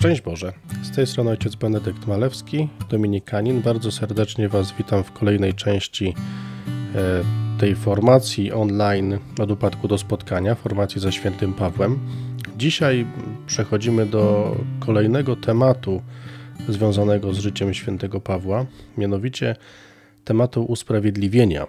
[0.00, 0.52] Szczęść Boże.
[0.82, 3.62] Z tej strony ojciec Benedykt Malewski, dominikanin.
[3.62, 6.14] Bardzo serdecznie Was witam w kolejnej części
[6.94, 7.24] e,
[7.58, 11.98] tej formacji online od upadku do spotkania, formacji ze świętym Pawłem.
[12.56, 13.06] Dzisiaj
[13.46, 16.02] przechodzimy do kolejnego tematu
[16.68, 19.56] związanego z życiem świętego Pawła, mianowicie
[20.24, 21.66] tematu usprawiedliwienia.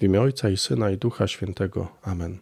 [0.00, 1.88] W imię Ojca i Syna i Ducha Świętego.
[2.02, 2.38] Amen.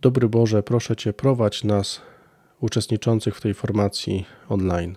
[0.00, 2.02] Dobry Boże, proszę Cię, prowadź nas
[2.60, 4.96] uczestniczących w tej formacji online.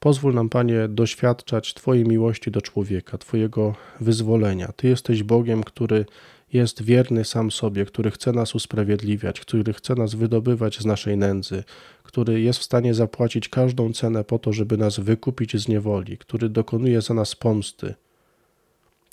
[0.00, 4.72] Pozwól nam, Panie, doświadczać Twojej miłości do człowieka, Twojego wyzwolenia.
[4.76, 6.06] Ty jesteś Bogiem, który
[6.52, 11.64] jest wierny sam sobie, który chce nas usprawiedliwiać, który chce nas wydobywać z naszej nędzy,
[12.02, 16.48] który jest w stanie zapłacić każdą cenę po to, żeby nas wykupić z niewoli, który
[16.48, 17.94] dokonuje za nas pomsty.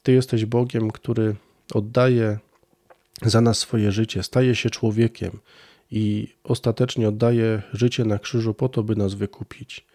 [0.04, 1.36] Ty jesteś Bogiem, który
[1.74, 2.38] oddaje
[3.22, 5.40] za nas swoje życie, staje się człowiekiem
[5.92, 9.86] i ostatecznie oddaje życie na krzyżu po to, by nas wykupić.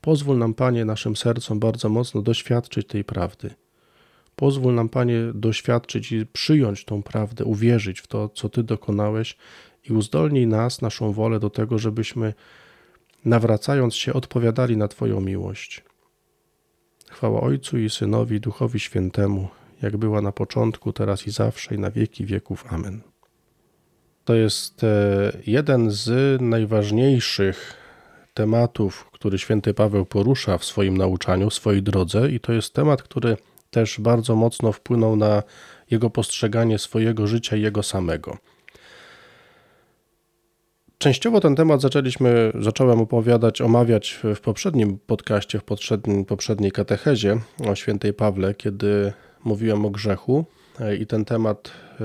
[0.00, 3.50] Pozwól nam, Panie, naszym sercom bardzo mocno doświadczyć tej prawdy.
[4.36, 9.36] Pozwól nam, Panie, doświadczyć i przyjąć tą prawdę, uwierzyć w to, co Ty dokonałeś
[9.90, 12.34] i uzdolnij nas, naszą wolę do tego, żebyśmy,
[13.24, 15.82] nawracając się, odpowiadali na Twoją miłość.
[17.10, 19.48] Chwała Ojcu i Synowi, Duchowi Świętemu,
[19.82, 22.64] jak była na początku, teraz i zawsze, i na wieki wieków.
[22.68, 23.13] Amen.
[24.24, 24.88] To jest e,
[25.46, 27.76] jeden z najważniejszych
[28.34, 33.02] tematów, który święty Paweł porusza w swoim nauczaniu, w swojej drodze, i to jest temat,
[33.02, 33.36] który
[33.70, 35.42] też bardzo mocno wpłynął na
[35.90, 38.38] jego postrzeganie swojego życia i jego samego.
[40.98, 45.64] Częściowo ten temat zaczęliśmy, zacząłem opowiadać, omawiać w poprzednim podcaście, w
[46.26, 49.12] poprzedniej katechezie o świętej Pawle, kiedy
[49.44, 50.44] mówiłem o grzechu
[50.80, 51.70] e, i ten temat
[52.00, 52.04] e,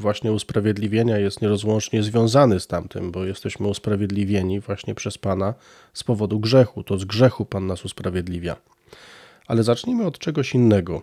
[0.00, 5.54] właśnie usprawiedliwienia jest nierozłącznie związany z tamtym, bo jesteśmy usprawiedliwieni właśnie przez Pana
[5.94, 6.84] z powodu grzechu.
[6.84, 8.56] To z grzechu Pan nas usprawiedliwia.
[9.46, 11.02] Ale zacznijmy od czegoś innego.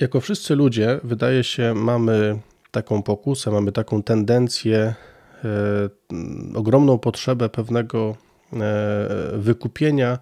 [0.00, 4.94] Jako wszyscy ludzie, wydaje się, mamy taką pokusę, mamy taką tendencję,
[5.44, 8.16] e, ogromną potrzebę pewnego
[8.52, 8.56] e,
[9.34, 10.18] wykupienia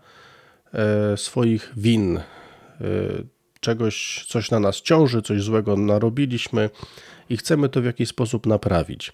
[0.74, 2.20] e, swoich win.
[3.60, 6.70] Czegoś, coś na nas ciąży, coś złego narobiliśmy
[7.30, 9.12] i chcemy to w jakiś sposób naprawić.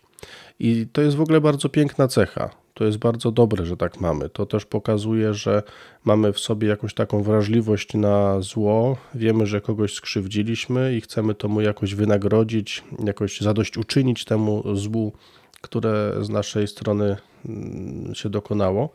[0.59, 2.51] I to jest w ogóle bardzo piękna cecha.
[2.75, 4.29] To jest bardzo dobre, że tak mamy.
[4.29, 5.63] To też pokazuje, że
[6.05, 11.49] mamy w sobie jakąś taką wrażliwość na zło, wiemy, że kogoś skrzywdziliśmy i chcemy to
[11.49, 15.13] mu jakoś wynagrodzić, jakoś zadośćuczynić temu złu,
[15.61, 17.17] które z naszej strony
[17.47, 18.93] mm, się dokonało.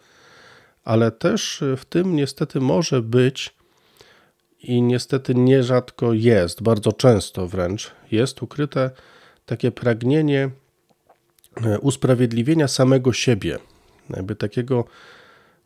[0.84, 3.59] Ale też w tym niestety może być
[4.64, 8.92] i niestety nierzadko jest, bardzo często wręcz jest ukryte
[9.46, 10.50] takie pragnienie
[11.66, 13.60] e, usprawiedliwienia samego siebie.
[14.10, 14.86] Jakby takiego,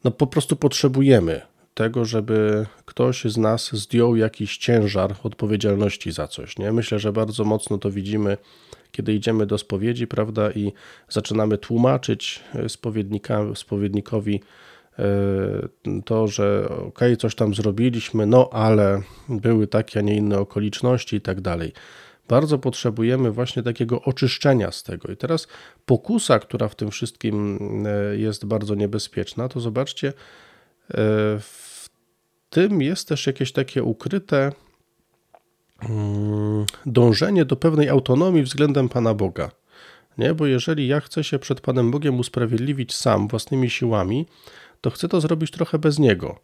[0.03, 1.41] no po prostu potrzebujemy
[1.73, 6.57] tego, żeby ktoś z nas zdjął jakiś ciężar odpowiedzialności za coś.
[6.57, 6.71] Nie?
[6.71, 8.37] Myślę, że bardzo mocno to widzimy,
[8.91, 10.73] kiedy idziemy do spowiedzi, prawda, i
[11.09, 12.69] zaczynamy tłumaczyć e,
[13.55, 14.43] spowiednikowi E,
[16.05, 21.21] to, że ok, coś tam zrobiliśmy, no ale były takie, a nie inne okoliczności i
[21.21, 21.73] tak dalej.
[22.27, 25.11] Bardzo potrzebujemy właśnie takiego oczyszczenia z tego.
[25.11, 25.47] I teraz
[25.85, 30.13] pokusa, która w tym wszystkim e, jest bardzo niebezpieczna, to zobaczcie, e,
[31.39, 31.89] w
[32.49, 34.51] tym jest też jakieś takie ukryte
[35.89, 39.51] mm, dążenie do pewnej autonomii względem Pana Boga.
[40.17, 40.33] Nie?
[40.33, 44.25] Bo jeżeli ja chcę się przed Panem Bogiem usprawiedliwić sam własnymi siłami,
[44.83, 46.39] to chcę to zrobić trochę bez Niego.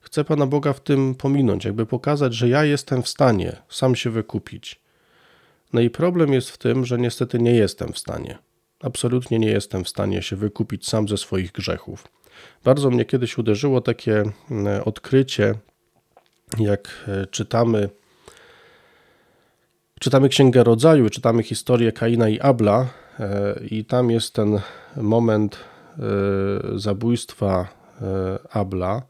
[0.00, 4.10] Chcę Pana Boga w tym pominąć, jakby pokazać, że ja jestem w stanie sam się
[4.10, 4.80] wykupić.
[5.72, 8.38] No i problem jest w tym, że niestety nie jestem w stanie.
[8.80, 12.08] Absolutnie nie jestem w stanie się wykupić sam ze swoich grzechów.
[12.64, 15.54] Bardzo mnie kiedyś uderzyło takie mm, odkrycie,
[16.58, 17.88] jak e, czytamy
[20.00, 22.86] czytamy Księgę Rodzaju, czytamy historię Kaina i Abla
[23.20, 24.60] e, i tam jest ten
[24.96, 25.58] moment
[26.74, 27.68] zabójstwa
[28.02, 29.02] e, Abla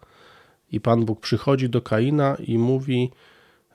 [0.73, 3.11] i Pan Bóg przychodzi do Kaina i mówi,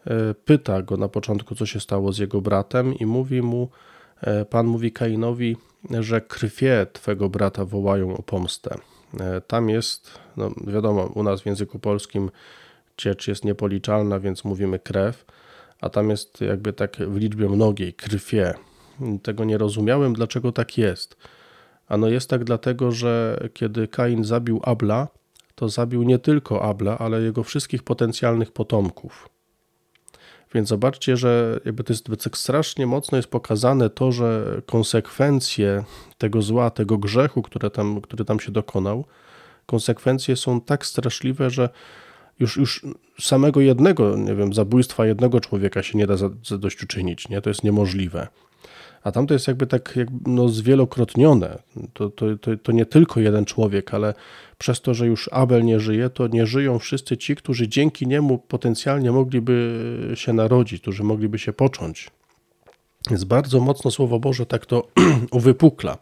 [0.06, 3.70] e, pyta go na początku, co się stało z jego bratem i mówi mu,
[4.50, 5.58] Pan mówi Kainowi,
[6.00, 8.78] że krwie twego brata wołają o pomstę.
[9.48, 12.32] Tam jest, no wiadomo, u nas w języku polskim
[12.98, 15.26] ciecz jest niepoliczalna, więc mówimy krew,
[15.82, 18.54] a tam jest jakby tak w liczbie mnogiej, krwie.
[19.24, 21.18] Tego nie rozumiałem, dlaczego tak jest.
[21.88, 25.08] Ano jest tak dlatego, że kiedy Kain zabił Abla,
[25.56, 29.30] to zabił nie tylko Abla, ale jego wszystkich potencjalnych potomków.
[30.54, 35.84] Więc zobaczcie, że jakby to jest strasznie mocno jest pokazane to, że konsekwencje
[36.18, 39.06] tego zła, tego grzechu, które tam, który tam się dokonał,
[39.66, 41.70] konsekwencje są tak straszliwe, że
[42.40, 42.86] już, już
[43.20, 47.42] samego jednego, nie wiem, zabójstwa jednego człowieka się nie da zadośćuczynić, nie?
[47.42, 48.28] To jest niemożliwe.
[49.04, 51.58] A tam to jest jakby tak no, zwielokrotnione.
[51.94, 54.14] To, to, to, to nie tylko jeden człowiek, ale
[54.58, 58.38] przez to, że już Abel nie żyje, to nie żyją wszyscy ci, którzy dzięki niemu
[58.38, 59.80] potencjalnie mogliby
[60.16, 62.12] się narodzić, którzy mogliby się począć.
[63.12, 64.88] Jest bardzo mocno Słowo Boże tak to
[65.32, 65.98] uwypukla.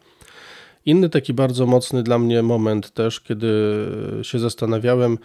[0.86, 3.48] Inny taki bardzo mocny dla mnie moment też, kiedy
[4.22, 5.18] się zastanawiałem,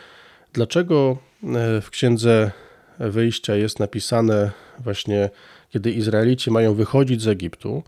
[0.54, 2.52] dlaczego e, w księdze
[3.00, 5.30] wyjścia jest napisane właśnie,
[5.70, 7.84] kiedy Izraelici mają wychodzić z Egiptu,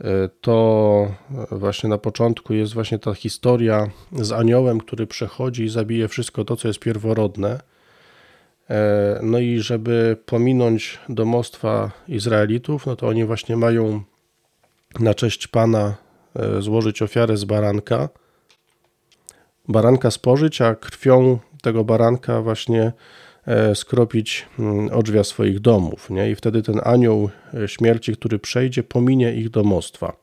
[0.00, 1.14] e, to
[1.50, 6.56] właśnie na początku jest właśnie ta historia z aniołem, który przechodzi i zabije wszystko to,
[6.56, 7.60] co jest pierworodne.
[8.70, 14.02] E, no i żeby pominąć domostwa Izraelitów, no to oni właśnie mają
[15.00, 15.94] na cześć Pana
[16.36, 18.08] E, złożyć ofiarę z baranka,
[19.68, 22.92] baranka spożyć, a krwią tego baranka właśnie
[23.74, 26.10] skropić mm, odrzwia swoich domów.
[26.10, 26.30] Nie?
[26.30, 30.16] I wtedy ten anioł e, śmierci, który przejdzie, pominie ich domostwa.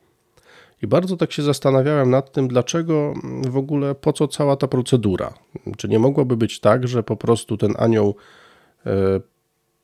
[0.81, 4.67] I bardzo tak się zastanawiałem nad tym, dlaczego mm, w ogóle, po co cała ta
[4.67, 5.33] procedura.
[5.77, 8.15] Czy nie mogłoby być tak, że po prostu ten anioł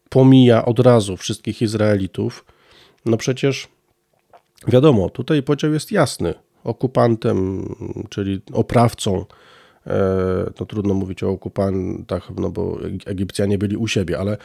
[0.09, 2.45] pomija od razu wszystkich Izraelitów?
[3.05, 3.69] No przecież
[4.67, 6.33] Wiadomo, tutaj podział jest jasny.
[6.63, 7.67] Okupantem,
[8.09, 9.25] czyli oprawcą, e,
[10.59, 14.37] no trudno mówić o okupantach, no bo Egipcjanie byli u siebie, ale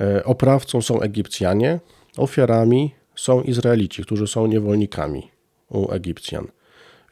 [0.00, 1.80] e, oprawcą są Egipcjanie,
[2.16, 5.30] ofiarami są Izraelici, którzy są niewolnikami
[5.68, 6.46] u Egipcjan.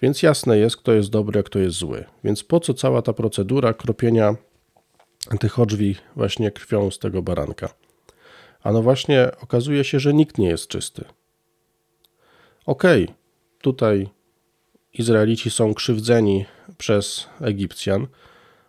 [0.02, 2.04] Więc jasne jest, kto jest dobry, a kto jest zły.
[2.24, 4.34] Więc po co cała ta procedura kropienia
[5.40, 7.68] tych odrzwi właśnie krwią z tego baranka?
[8.62, 11.04] A no właśnie okazuje się, że nikt nie jest czysty.
[12.66, 13.14] Okej, okay,
[13.60, 14.08] tutaj
[14.92, 16.46] Izraelici są krzywdzeni
[16.78, 18.06] przez Egipcjan,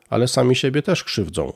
[0.10, 1.54] ale sami siebie też krzywdzą.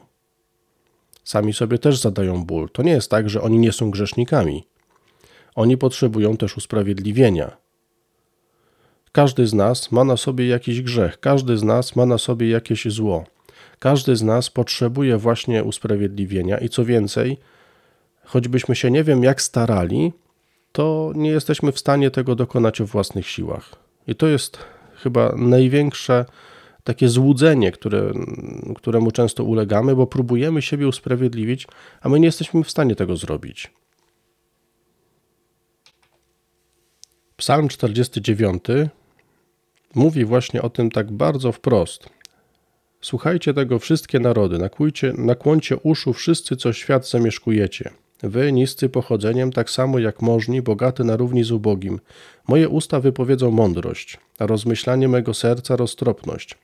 [1.24, 2.69] Sami sobie też zadają ból.
[2.69, 4.68] To nie jest tak, że oni nie są grzesznikami.
[5.56, 7.57] Oni potrzebują też usprawiedliwienia.
[9.12, 12.86] Każdy z nas ma na sobie jakiś grzech, każdy z nas ma na sobie jakieś
[12.86, 13.25] zło.
[13.80, 17.38] Każdy z nas potrzebuje właśnie usprawiedliwienia i co więcej,
[18.24, 20.13] choćbyśmy się nie wiem jak starali,
[20.71, 23.75] to nie jesteśmy w stanie tego dokonać o własnych siłach.
[24.07, 24.57] I to jest
[25.05, 26.25] chyba największe
[26.83, 28.13] takie złudzenie, które,
[28.75, 31.67] któremu często ulegamy, bo próbujemy siebie usprawiedliwić,
[32.01, 33.71] a my nie jesteśmy w stanie tego zrobić.
[37.37, 38.63] Psalm 49
[39.95, 42.09] mówi właśnie o tym tak bardzo wprost.
[43.01, 47.91] Słuchajcie tego wszystkie narody, nakłójcie, nakłoncie uszu wszyscy, co świat zamieszkujecie.
[48.25, 52.00] Wy, niscy pochodzeniem, tak samo jak możni, bogaty na równi z ubogim.
[52.48, 56.57] Moje usta wypowiedzą mądrość, a rozmyślanie mego serca roztropność.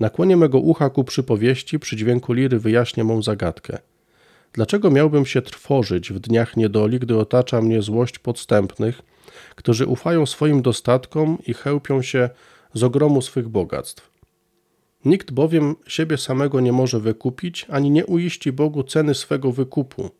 [0.00, 3.78] Nakłonie mego ucha ku przypowieści, przy dźwięku liry wyjaśnię mą zagadkę.
[4.52, 9.02] Dlaczego miałbym się trwożyć w dniach niedoli, gdy otacza mnie złość podstępnych,
[9.54, 12.30] którzy ufają swoim dostatkom i chełpią się
[12.74, 14.10] z ogromu swych bogactw?
[15.04, 20.10] Nikt bowiem siebie samego nie może wykupić, ani nie uiści Bogu ceny swego wykupu.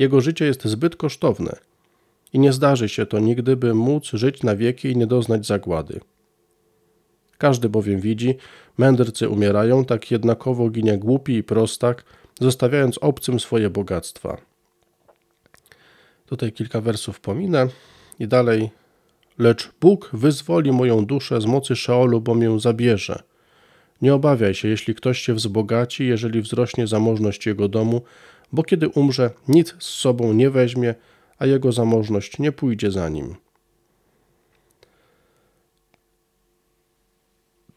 [0.00, 1.56] Jego życie jest zbyt kosztowne
[2.32, 6.00] i nie zdarzy się to nigdy, by móc żyć na wieki i nie doznać zagłady.
[7.38, 8.34] Każdy bowiem widzi,
[8.78, 12.04] mędrcy umierają, tak jednakowo ginie głupi i prostak,
[12.40, 14.36] zostawiając obcym swoje bogactwa.
[16.26, 17.68] Tutaj kilka wersów pominę
[18.18, 18.70] i dalej.
[19.38, 23.22] Lecz Bóg wyzwoli moją duszę z mocy Szeolu, bo mię zabierze.
[24.02, 28.02] Nie obawiaj się, jeśli ktoś się wzbogaci, jeżeli wzrośnie zamożność jego domu,
[28.52, 30.94] bo kiedy umrze, nic z sobą nie weźmie,
[31.38, 33.36] a jego zamożność nie pójdzie za nim.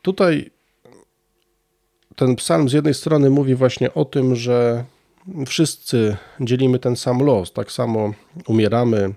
[0.02, 0.52] Tutaj
[2.16, 4.86] ten psalm z jednej strony mówi właśnie o tym, że
[5.48, 8.14] wszyscy dzielimy ten sam los, tak samo
[8.48, 9.14] umieramy,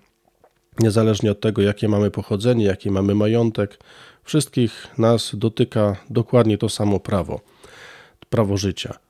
[0.79, 3.79] niezależnie od tego, jakie mamy pochodzenie, jaki mamy majątek.
[4.25, 7.41] Wszystkich nas dotyka dokładnie to samo prawo,
[8.31, 9.06] prawo życia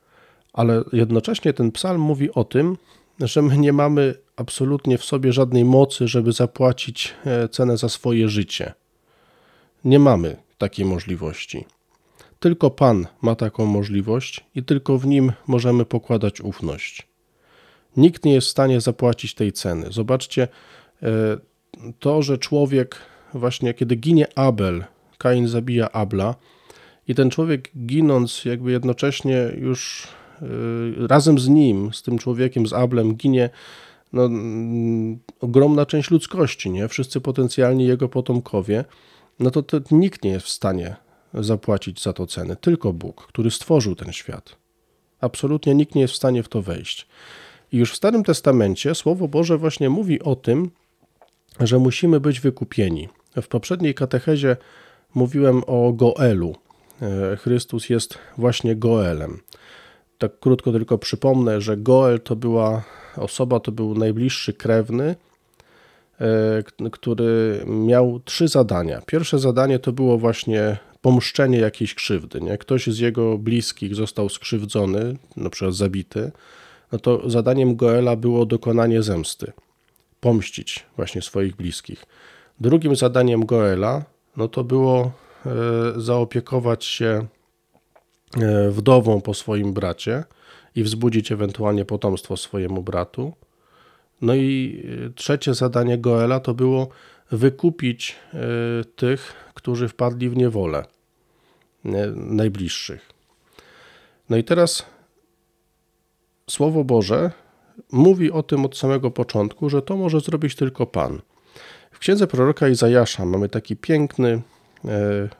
[0.57, 2.77] ale jednocześnie ten psalm mówi o tym,
[3.19, 8.29] że my nie mamy absolutnie w sobie żadnej mocy, żeby zapłacić e, cenę za swoje
[8.29, 8.73] życie.
[9.85, 11.65] Nie mamy takiej możliwości.
[12.39, 17.07] Tylko Pan ma taką możliwość i tylko w nim możemy pokładać ufność.
[17.97, 19.87] Nikt nie jest w stanie zapłacić tej ceny.
[19.91, 20.47] Zobaczcie,
[21.03, 21.07] e,
[21.99, 22.95] to, że człowiek,
[23.33, 24.85] właśnie kiedy ginie Abel,
[25.17, 26.35] Kain zabija Abla,
[27.07, 30.07] i ten człowiek ginąc, jakby jednocześnie już
[31.07, 33.49] razem z nim, z tym człowiekiem, z Ablem ginie
[34.13, 36.87] no, mm, ogromna część ludzkości, nie?
[36.87, 38.85] Wszyscy potencjalnie jego potomkowie,
[39.39, 40.95] no to, to nikt nie jest w stanie
[41.33, 44.55] zapłacić za to ceny, tylko Bóg, który stworzył ten świat.
[45.21, 47.07] Absolutnie nikt nie jest w stanie w to wejść.
[47.71, 50.71] I już w Starym Testamencie Słowo Boże właśnie mówi o tym,
[51.59, 53.09] że musimy być wykupieni.
[53.41, 54.57] W poprzedniej katechezie
[55.15, 56.55] mówiłem o Goelu.
[57.01, 59.39] E, Chrystus jest właśnie Goelem.
[60.17, 62.83] Tak krótko tylko przypomnę, że Goel to była
[63.17, 65.15] osoba, to był najbliższy krewny,
[66.21, 69.01] e, który miał trzy zadania.
[69.05, 72.41] Pierwsze zadanie to było właśnie pomszczenie jakiejś krzywdy.
[72.41, 72.57] Nie?
[72.57, 76.31] Ktoś z jego bliskich został skrzywdzony, na przykład zabity,
[76.91, 79.51] no to zadaniem Goela było dokonanie zemsty,
[80.19, 82.05] pomścić właśnie swoich bliskich.
[82.59, 84.05] Drugim zadaniem Goela
[84.37, 85.11] no to było
[85.45, 85.51] e,
[85.95, 87.27] zaopiekować się
[88.69, 90.23] wdową po swoim bracie
[90.75, 93.33] i wzbudzić ewentualnie potomstwo swojemu bratu.
[94.21, 96.89] No i e, trzecie zadanie Goela to było
[97.31, 98.15] wykupić
[98.95, 100.85] tych, którzy wpadli w niewolę,
[102.15, 103.09] najbliższych.
[104.29, 104.85] No i teraz
[106.49, 107.31] Słowo Boże
[107.91, 111.21] mówi o tym od samego początku, że to może zrobić tylko Pan.
[111.91, 114.41] W księdze proroka Izajasza mamy taki piękny e,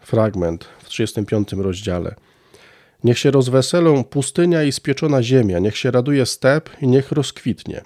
[0.01, 2.15] fragment w 35 rozdziale.
[3.07, 7.81] Niech się rozweselą pustynia i spieczona ziemia, niech się raduje step i niech rozkwitnie.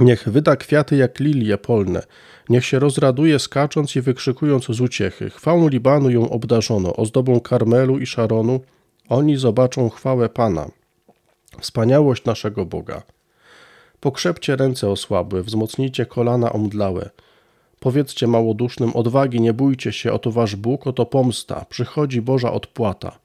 [0.00, 2.02] Niech wyda kwiaty jak lilie polne,
[2.48, 5.30] niech się rozraduje skacząc i wykrzykując z uciechy.
[5.30, 8.60] Chwałą Libanu ją obdarzono, ozdobą Karmelu i Szaronu.
[9.08, 10.70] Oni zobaczą chwałę Pana,
[11.60, 13.02] wspaniałość naszego Boga.
[14.00, 17.10] Pokrzepcie ręce osłabłe, wzmocnijcie kolana omdlałe.
[17.80, 23.23] Powiedzcie małodusznym, odwagi nie bójcie się, oto wasz Bóg, oto pomsta, przychodzi Boża odpłata.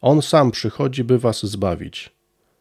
[0.00, 2.10] On sam przychodzi, by was zbawić.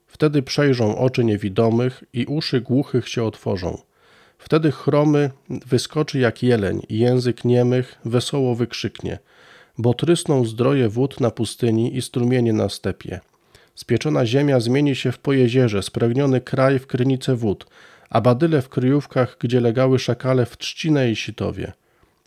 [0.07, 3.77] Wtedy przejrzą oczy niewidomych i uszy głuchych się otworzą.
[4.37, 9.19] Wtedy chromy wyskoczy jak jeleń i język niemych wesoło wykrzyknie,
[9.77, 13.19] bo trysną zdroje wód na pustyni i strumienie na stepie.
[13.75, 17.65] Spieczona ziemia zmieni się w pojezierze, spragniony kraj w krynice wód,
[18.09, 21.73] a badyle w kryjówkach, gdzie legały szakale w trzcinę i sitowie.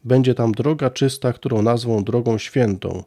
[0.05, 3.05] Będzie tam droga czysta, którą nazwą drogą świętą.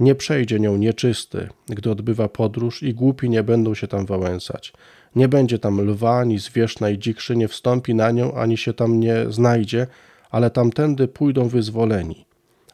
[0.00, 4.72] Nie przejdzie nią nieczysty, gdy odbywa podróż i głupi nie będą się tam wałęsać.
[5.16, 9.16] Nie będzie tam lwa, ani zwierz najdzikszy nie wstąpi na nią, ani się tam nie
[9.28, 9.86] znajdzie,
[10.30, 12.26] ale tamtędy pójdą wyzwoleni.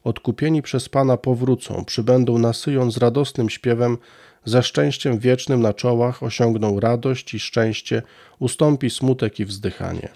[0.05, 3.99] Odkupieni przez Pana powrócą, przybędą na Syjon z radosnym śpiewem,
[4.45, 8.03] ze szczęściem wiecznym na czołach osiągną radość i szczęście,
[8.39, 10.09] ustąpi smutek i wzdychanie.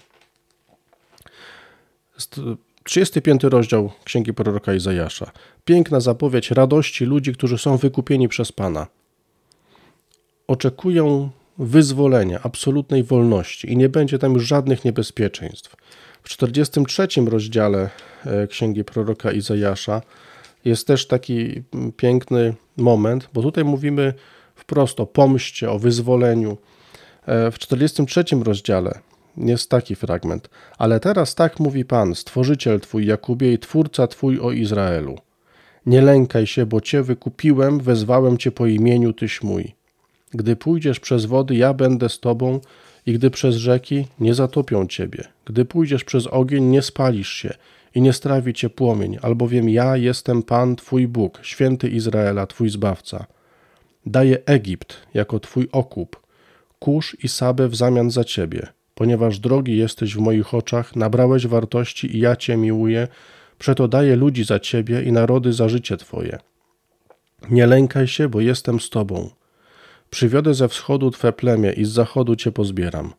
[2.85, 5.31] 35 rozdział Księgi Proroka Izajasza.
[5.65, 8.87] Piękna zapowiedź radości ludzi, którzy są wykupieni przez Pana.
[10.47, 15.75] Oczekują wyzwolenia, absolutnej wolności i nie będzie tam już żadnych niebezpieczeństw.
[16.23, 17.89] W 43 rozdziale
[18.25, 20.01] e, Księgi Proroka Izajasza
[20.65, 21.63] jest też taki
[21.97, 24.13] piękny moment, bo tutaj mówimy
[24.55, 26.57] wprost o pomście, o wyzwoleniu.
[27.25, 28.99] E, w 43 rozdziale
[29.37, 30.49] jest taki fragment.
[30.77, 35.17] Ale teraz tak mówi Pan, Stworzyciel Twój Jakubie i Twórca Twój o Izraelu.
[35.85, 39.75] Nie lękaj się, bo Cię wykupiłem, wezwałem Cię po imieniu Tyś mój.
[40.31, 42.59] Gdy pójdziesz przez wody, ja będę z Tobą
[43.05, 45.23] i gdy przez rzeki, nie zatopią Ciebie.
[45.45, 47.53] Gdy pójdziesz przez ogień, nie spalisz się
[47.95, 53.25] i nie strawi cię płomień, albowiem ja jestem Pan Twój Bóg, święty Izraela, Twój Zbawca.
[54.05, 56.21] Daję Egipt jako Twój okup,
[56.79, 58.67] kurz i Sabę w zamian za Ciebie.
[58.95, 63.07] Ponieważ drogi jesteś w moich oczach, nabrałeś wartości i ja Cię miłuję,
[63.57, 66.39] przeto daję ludzi za Ciebie i narody za życie Twoje.
[67.49, 69.29] Nie lękaj się, bo jestem z Tobą.
[70.09, 73.13] Przywiodę ze wschodu Twe plemię i z zachodu Cię pozbieram.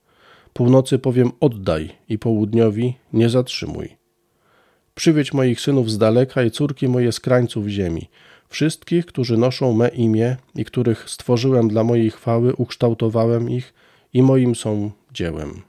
[0.53, 3.97] Północy powiem oddaj i południowi nie zatrzymuj.
[4.95, 8.09] Przywiedź moich synów z daleka i córki moje z krańców ziemi.
[8.49, 13.75] Wszystkich, którzy noszą me imię i których stworzyłem dla mojej chwały, ukształtowałem ich
[14.13, 15.63] i moim są dziełem.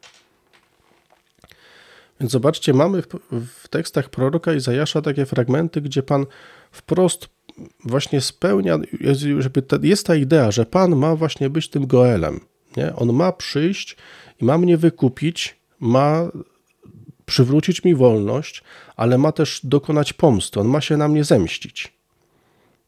[2.19, 6.25] Więc zobaczcie, mamy w, tekstach proroka Izajasza takie fragmenty, gdzie Pan
[6.71, 7.29] wprost
[7.83, 8.79] właśnie spełnia,
[9.81, 12.39] jest ta idea, że Pan ma właśnie być tym Goelem.
[12.77, 12.95] Nie?
[12.95, 13.97] On ma przyjść
[14.41, 16.31] i ma mnie wykupić, ma
[17.25, 18.63] przywrócić mi wolność,
[18.95, 20.59] ale ma też dokonać pomsty.
[20.59, 21.93] On ma się na mnie zemścić.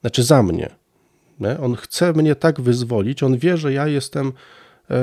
[0.01, 0.69] Znaczy za mnie.
[1.39, 1.59] Nie?
[1.59, 3.23] On chce mnie tak wyzwolić.
[3.23, 4.31] On wie, że ja jestem
[4.89, 5.01] e,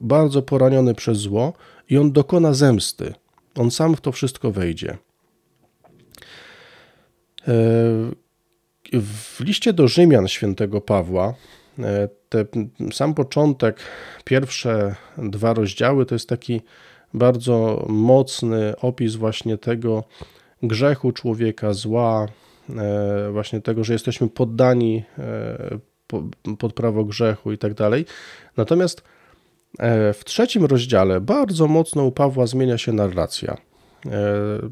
[0.00, 1.52] bardzo poraniony przez zło
[1.90, 3.14] i on dokona zemsty.
[3.54, 4.98] On sam w to wszystko wejdzie.
[7.48, 7.54] E,
[8.92, 11.34] w liście do Rzymian świętego Pawła
[12.28, 12.44] Te,
[12.92, 13.80] sam początek,
[14.24, 16.60] pierwsze dwa rozdziały to jest taki
[17.14, 20.04] bardzo mocny opis właśnie tego
[20.62, 22.26] grzechu człowieka, zła,
[22.76, 25.78] e, właśnie tego, że jesteśmy poddani e,
[26.58, 28.04] pod prawo grzechu i tak dalej.
[28.56, 29.17] Natomiast e,
[30.14, 33.56] w trzecim rozdziale bardzo mocno u Pawła zmienia się narracja.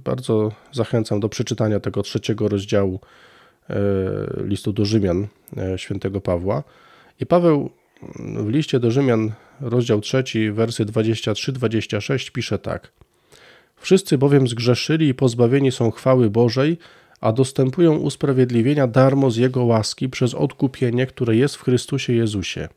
[0.04, 3.00] Bardzo zachęcam do przeczytania tego trzeciego rozdziału
[4.36, 5.26] listu do Rzymian
[5.76, 6.62] świętego Pawła.
[7.20, 7.70] I Paweł
[8.18, 12.92] w liście do Rzymian, rozdział trzeci, wersy 23-26 pisze tak.
[13.76, 16.78] Wszyscy bowiem zgrzeszyli i pozbawieni są chwały Bożej,
[17.20, 22.68] a dostępują usprawiedliwienia darmo z Jego łaski przez odkupienie, które jest w Chrystusie Jezusie.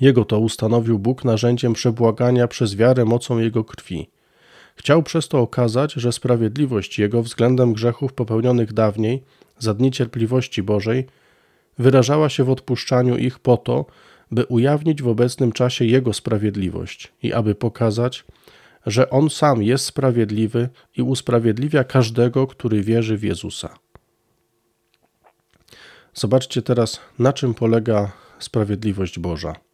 [0.00, 4.08] Jego to ustanowił Bóg narzędziem przebłagania przez wiarę mocą Jego krwi.
[4.76, 9.22] Chciał przez to okazać, że sprawiedliwość Jego względem grzechów popełnionych dawniej,
[9.58, 11.06] za dni cierpliwości Bożej,
[11.78, 13.86] wyrażała się w odpuszczaniu ich po to,
[14.30, 18.24] by ujawnić w obecnym czasie Jego sprawiedliwość i aby pokazać,
[18.86, 23.78] że On sam jest sprawiedliwy i usprawiedliwia każdego, który wierzy w Jezusa.
[26.14, 29.65] Zobaczcie teraz, na czym polega sprawiedliwość Boża.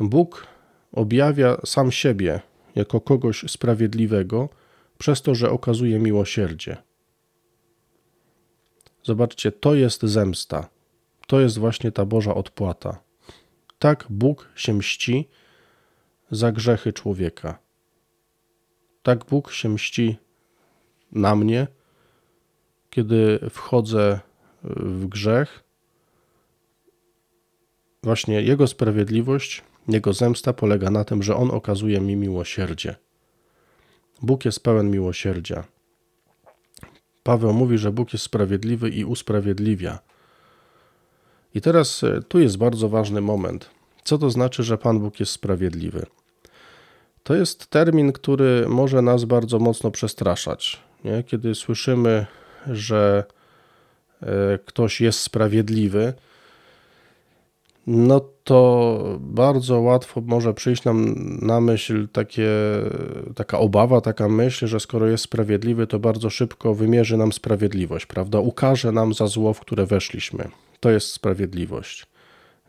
[0.00, 0.46] Bóg
[0.92, 2.40] objawia sam siebie
[2.74, 4.48] jako kogoś sprawiedliwego
[4.98, 6.76] przez to, że okazuje miłosierdzie.
[9.02, 10.68] Zobaczcie, to jest zemsta.
[11.26, 13.02] To jest właśnie ta Boża odpłata.
[13.78, 15.28] Tak Bóg się mści
[16.30, 17.58] za grzechy człowieka.
[19.02, 20.16] Tak Bóg się mści
[21.12, 21.66] na mnie,
[22.90, 24.20] kiedy wchodzę
[24.64, 25.64] w grzech.
[28.02, 32.96] Właśnie Jego sprawiedliwość, Jego zemsta polega na tym, że On okazuje mi miłosierdzie.
[34.22, 35.64] Bóg jest pełen miłosierdzia.
[37.22, 39.98] Paweł mówi, że Bóg jest sprawiedliwy i usprawiedliwia.
[41.54, 43.70] I teraz e, tu jest bardzo ważny moment.
[44.04, 46.06] Co to znaczy, że Pan Bóg jest sprawiedliwy?
[47.22, 50.80] To jest termin, który może nas bardzo mocno przestraszać.
[51.04, 51.22] Nie?
[51.22, 52.26] Kiedy słyszymy,
[52.66, 53.24] że
[54.22, 56.12] e, ktoś jest sprawiedliwy,
[57.86, 62.48] no to bardzo łatwo może przyjść nam na myśl takie,
[63.34, 68.40] taka obawa, taka myśl, że skoro jest sprawiedliwy, to bardzo szybko wymierzy nam sprawiedliwość, prawda?
[68.40, 70.48] Ukaże nam za zło, w które weszliśmy.
[70.80, 72.06] To jest sprawiedliwość.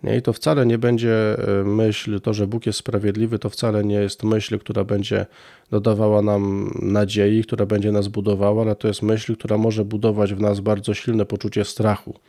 [0.04, 0.18] Nie?
[0.18, 3.96] I to wcale nie będzie e, myśl, to, że Bóg jest sprawiedliwy, to wcale nie
[3.96, 5.26] jest myśl, która będzie
[5.72, 10.42] dodawała nam nadziei, która będzie nas budowała, ale to jest myśl, która może budować w
[10.42, 12.20] nas bardzo silne poczucie strachu.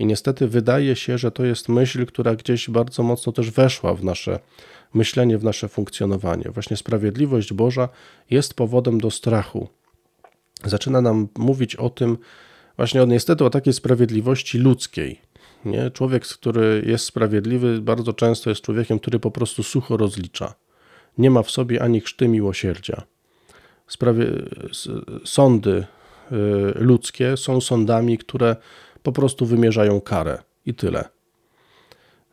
[0.00, 4.04] I niestety wydaje się, że to jest myśl, która gdzieś bardzo mocno też weszła w
[4.04, 4.38] nasze
[4.94, 6.50] myślenie, w nasze funkcjonowanie.
[6.50, 7.88] Właśnie sprawiedliwość Boża
[8.30, 9.68] jest powodem do strachu.
[10.64, 12.18] Zaczyna nam mówić o tym,
[12.76, 15.20] właśnie niestety o takiej sprawiedliwości ludzkiej
[15.64, 15.90] nie?
[15.90, 20.54] Człowiek, który jest sprawiedliwy, bardzo często jest człowiekiem, który po prostu sucho rozlicza.
[21.18, 23.02] Nie ma w sobie ani chrzty miłosierdzia.
[23.86, 24.26] Sprawie,
[25.24, 25.70] sądy
[26.32, 26.36] y,
[26.74, 28.56] ludzkie są sądami, które
[29.02, 31.08] po prostu wymierzają karę i tyle.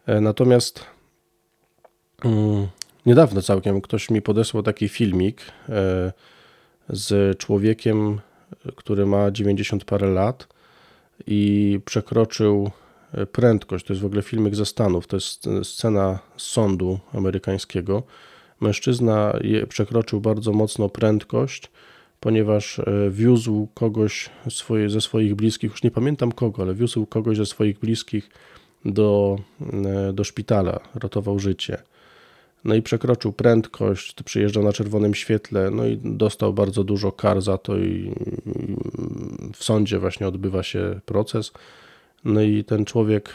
[0.06, 0.86] E, natomiast
[2.26, 2.68] mm,
[3.06, 6.14] niedawno całkiem ktoś mi podesłał taki filmik e,
[6.90, 8.22] z człowiekiem,
[8.76, 10.48] który ma 90 parę lat
[11.28, 12.72] i przekroczył
[13.14, 13.86] E, prędkość.
[13.86, 15.08] To jest w ogóle filmik ze Stanów.
[15.08, 18.04] To jest scena sądu amerykańskiego.
[18.62, 19.34] Mężczyzna
[19.70, 21.72] przekroczył bardzo mocno prędkość,
[22.20, 27.38] ponieważ e, wiózł kogoś swoje, ze swoich bliskich, już nie pamiętam kogo, ale wiózł kogoś
[27.38, 28.30] ze swoich bliskich
[28.86, 29.38] do,
[30.10, 31.78] e, do szpitala, ratował życie.
[32.64, 37.58] No i przekroczył prędkość, przyjeżdżał na czerwonym świetle, no i dostał bardzo dużo kar za
[37.58, 38.14] to i
[39.54, 41.52] w sądzie właśnie odbywa się proces.
[42.26, 43.30] No i ten człowiek,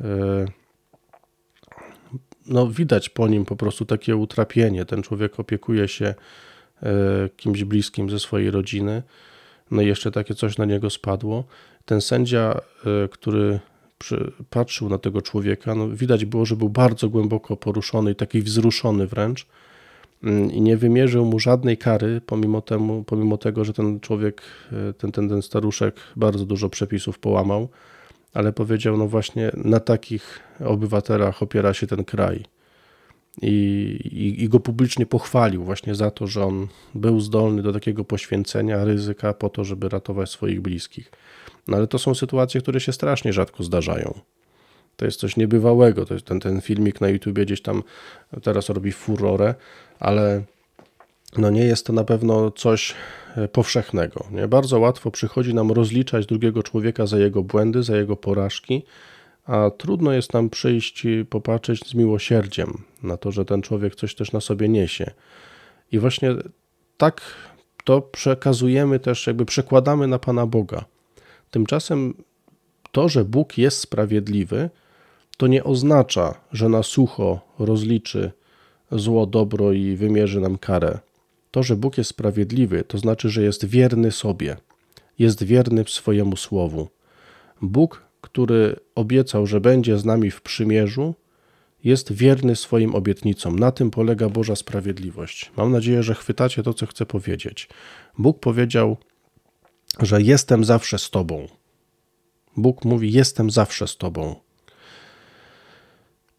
[0.00, 0.46] e,
[2.46, 4.84] no widać po nim po prostu takie utrapienie.
[4.84, 6.14] Ten człowiek opiekuje się
[7.36, 9.02] kimś bliskim ze swojej rodziny.
[9.70, 11.44] No i jeszcze takie coś na niego spadło.
[11.84, 12.60] Ten sędzia,
[13.04, 13.60] e, który
[14.50, 19.06] patrzył na tego człowieka, no widać było, że był bardzo głęboko poruszony i taki wzruszony
[19.06, 19.46] wręcz
[20.24, 24.42] mm, i nie wymierzył mu żadnej kary, pomimo, temu, pomimo tego, że ten człowiek,
[24.98, 27.68] ten, ten, ten staruszek bardzo dużo przepisów połamał
[28.34, 32.44] ale powiedział, no właśnie na takich obywatelach opiera się ten kraj.
[33.42, 33.48] I,
[34.12, 38.84] i, I, go publicznie pochwalił właśnie za to, że on był zdolny do takiego poświęcenia,
[38.84, 41.12] ryzyka po to, żeby ratować swoich bliskich.
[41.68, 44.20] No ale to są sytuacje, które się strasznie rzadko zdarzają.
[44.96, 46.06] To jest coś niebywałego.
[46.06, 47.82] To jest ten, ten filmik na YouTubie gdzieś tam
[48.42, 49.54] teraz robi furorę,
[49.98, 50.42] ale
[51.38, 52.94] no nie jest to na pewno coś
[53.36, 54.26] e, powszechnego.
[54.30, 54.48] Nie?
[54.48, 58.82] Bardzo łatwo przychodzi nam rozliczać drugiego człowieka za jego błędy, za jego porażki,
[59.50, 64.14] a trudno jest nam przyjść i popatrzeć z miłosierdziem na to, że ten człowiek coś
[64.14, 65.10] też na sobie niesie.
[65.92, 66.34] I właśnie
[66.96, 67.20] tak
[67.84, 70.84] to przekazujemy też, jakby przekładamy na Pana Boga.
[71.50, 72.14] Tymczasem
[72.92, 74.70] to, że Bóg jest sprawiedliwy,
[75.36, 78.32] to nie oznacza, że na sucho rozliczy
[78.92, 80.98] zło, dobro i wymierzy nam karę.
[81.50, 84.56] To, że Bóg jest sprawiedliwy, to znaczy, że jest wierny sobie,
[85.18, 86.88] jest wierny swojemu słowu.
[87.62, 91.14] Bóg, który obiecał, że będzie z nami w przymierzu,
[91.84, 93.58] jest wierny swoim obietnicom.
[93.58, 95.52] Na tym polega Boża sprawiedliwość.
[95.56, 97.68] Mam nadzieję, że chwytacie to, co chcę powiedzieć.
[98.18, 98.96] Bóg powiedział,
[100.00, 101.48] że jestem zawsze z Tobą.
[102.56, 104.36] Bóg mówi: Jestem zawsze z Tobą.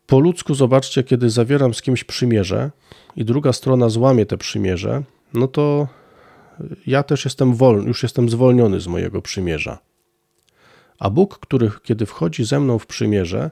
[0.08, 2.72] Po ludzku zobaczcie, kiedy zawieram z kimś przymierze
[3.16, 5.88] i druga strona złamie te przymierze, no to
[6.88, 9.91] ja też jestem wolny, już jestem zwolniony z mojego przymierza.
[11.02, 13.52] A Bóg, który kiedy wchodzi ze mną w przymierze,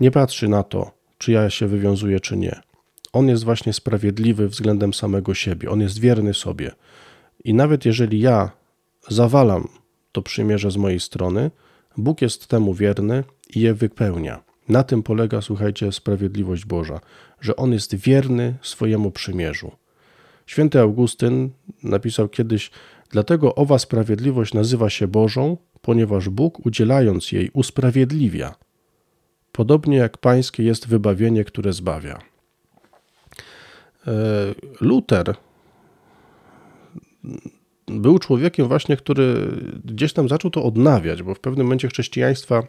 [0.00, 2.60] nie patrzy na to, czy ja się wywiązuję, czy nie.
[3.12, 6.70] On jest właśnie sprawiedliwy względem samego siebie, on jest wierny sobie.
[7.44, 8.50] I nawet jeżeli ja
[9.08, 9.68] zawalam
[10.12, 11.50] to przymierze z mojej strony,
[11.96, 13.24] Bóg jest temu wierny
[13.54, 14.42] i je wypełnia.
[14.68, 17.00] Na tym polega, słuchajcie, sprawiedliwość Boża,
[17.40, 19.72] że On jest wierny swojemu przymierzu.
[20.46, 21.50] Święty Augustyn
[21.82, 22.70] napisał kiedyś:
[23.14, 28.54] Dlatego owa sprawiedliwość nazywa się Bożą, ponieważ Bóg, udzielając jej, usprawiedliwia.
[29.52, 32.18] Podobnie jak Pańskie jest wybawienie, które zbawia.
[34.06, 34.12] E,
[34.80, 35.34] Luter
[37.86, 39.48] był człowiekiem właśnie, który
[39.84, 42.62] gdzieś tam zaczął to odnawiać, bo w pewnym momencie chrześcijaństwa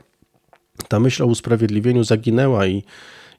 [0.87, 2.83] ta myśl o usprawiedliwieniu zaginęła i,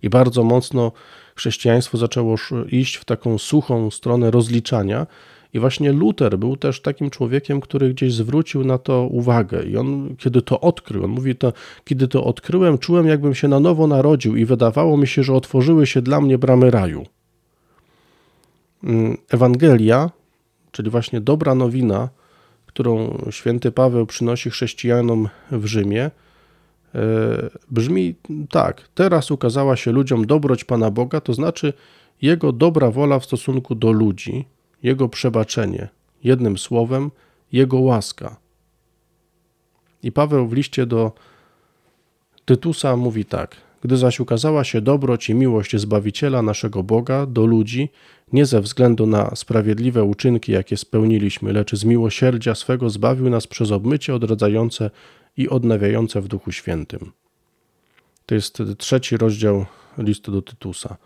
[0.03, 0.93] i bardzo mocno
[1.37, 2.37] chrześcijaństwo zaczęło
[2.69, 5.07] iść w taką suchą stronę rozliczania.
[5.55, 9.63] I właśnie Luter był też takim człowiekiem, który gdzieś zwrócił na to uwagę.
[9.63, 11.53] I on, kiedy to odkrył, on mówi to,
[11.85, 15.87] kiedy to odkryłem, czułem, jakbym się na nowo narodził i wydawało mi się, że otworzyły
[15.87, 17.07] się dla mnie bramy raju.
[18.85, 20.11] Mm, Ewangelia,
[20.73, 22.09] czyli właśnie dobra nowina,
[22.67, 26.11] którą święty Paweł przynosi chrześcijanom w Rzymie, e,
[27.71, 28.15] brzmi
[28.51, 31.73] tak: Teraz ukazała się ludziom dobroć Pana Boga, to znaczy
[32.23, 34.45] Jego dobra wola w stosunku do ludzi,
[34.87, 35.89] Jego przebaczenie,
[36.25, 37.11] jednym słowem,
[37.53, 38.37] Jego łaska.
[40.03, 41.13] I Paweł w liście do
[42.45, 47.89] Tytusa mówi tak: Gdy zaś ukazała się dobroć i miłość Zbawiciela naszego Boga do ludzi,
[48.33, 53.73] nie ze względu na sprawiedliwe uczynki, jakie spełniliśmy, lecz z miłosierdzia swego zbawił nas przez
[53.73, 54.91] obmycie odradzające
[55.37, 57.13] i odnawiające w Duchu Świętym.
[58.27, 59.67] To jest trzeci rozdział
[59.99, 60.97] listu do Tytusa.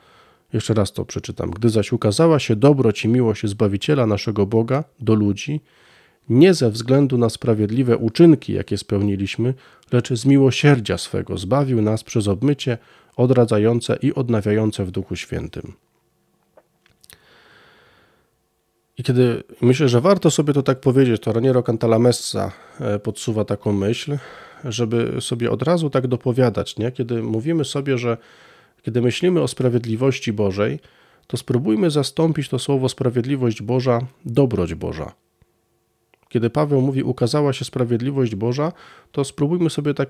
[0.53, 1.51] Jeszcze raz to przeczytam.
[1.51, 5.61] Gdy zaś ukazała się dobroć i miłość Zbawiciela naszego Boga do ludzi,
[6.29, 9.55] nie ze względu na sprawiedliwe uczynki, jakie spełniliśmy,
[9.93, 12.79] lecz z miłosierdzia swego zbawił nas przez obmycie
[13.17, 15.73] odradzające i odnawiające w Duchu Świętym.
[18.99, 23.73] I kiedy myślę, że warto sobie to tak powiedzieć, to Raniero Cantalamessa e, podsuwa taką
[23.73, 24.19] myśl,
[24.65, 26.93] żeby sobie od razu tak dopowiadać, nie?
[26.93, 28.17] Kiedy mówimy sobie, że
[28.83, 30.81] kiedy myślimy o sprawiedliwości Bożej,
[31.27, 35.13] to spróbujmy zastąpić to słowo sprawiedliwość Boża dobroć Boża.
[36.29, 38.73] Kiedy Paweł mówi ukazała się sprawiedliwość Boża,
[39.13, 40.09] to spróbujmy sobie tak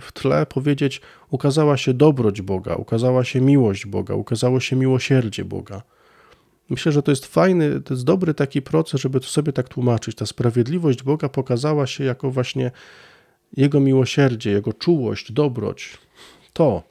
[0.00, 5.82] w tle powiedzieć ukazała się dobroć Boga, ukazała się miłość Boga, ukazało się miłosierdzie Boga.
[6.70, 10.16] Myślę, że to jest fajny, to jest dobry taki proces, żeby to sobie tak tłumaczyć.
[10.16, 12.70] Ta sprawiedliwość Boga pokazała się jako właśnie
[13.56, 15.98] Jego miłosierdzie, Jego czułość, dobroć.
[16.52, 16.82] To,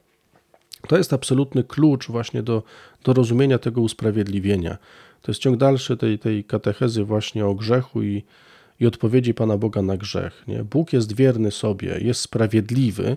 [0.88, 2.62] to jest absolutny klucz właśnie do,
[3.04, 4.78] do rozumienia tego usprawiedliwienia.
[5.22, 8.24] To jest ciąg dalszy tej, tej katechezy właśnie o grzechu i,
[8.80, 10.44] i odpowiedzi Pana Boga na grzech.
[10.48, 10.64] Nie?
[10.64, 13.16] Bóg jest wierny sobie, jest sprawiedliwy,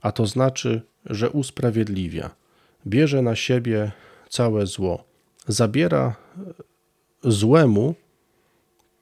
[0.00, 2.30] a to znaczy, że usprawiedliwia.
[2.86, 3.92] Bierze na siebie
[4.28, 5.04] całe zło
[5.48, 6.16] zabiera
[7.22, 7.94] złemu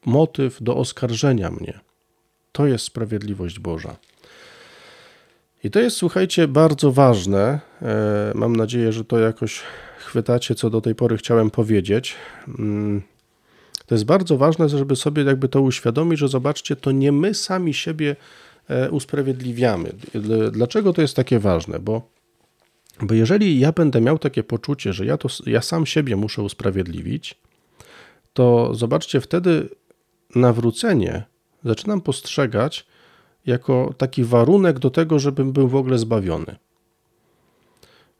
[0.06, 1.80] motyw do oskarżenia mnie.
[2.52, 3.96] To jest sprawiedliwość Boża.
[5.64, 7.60] I to jest, słuchajcie, bardzo ważne.
[7.82, 9.60] E, mam nadzieję, że to jakoś
[9.98, 12.14] chwytacie, co do tej pory chciałem powiedzieć.
[12.58, 13.02] Mm,
[13.86, 17.74] to jest bardzo ważne, żeby sobie jakby to uświadomić, że zobaczcie, to nie my sami
[17.74, 18.16] siebie
[18.68, 19.92] e, usprawiedliwiamy.
[20.52, 21.78] Dlaczego to jest takie ważne?
[21.78, 22.12] Bo
[23.00, 27.38] bo jeżeli ja będę miał takie poczucie, że ja, to, ja sam siebie muszę usprawiedliwić,
[28.32, 29.68] to zobaczcie, wtedy
[30.34, 31.22] nawrócenie
[31.64, 32.86] zaczynam postrzegać
[33.46, 36.56] jako taki warunek do tego, żebym był w ogóle zbawiony.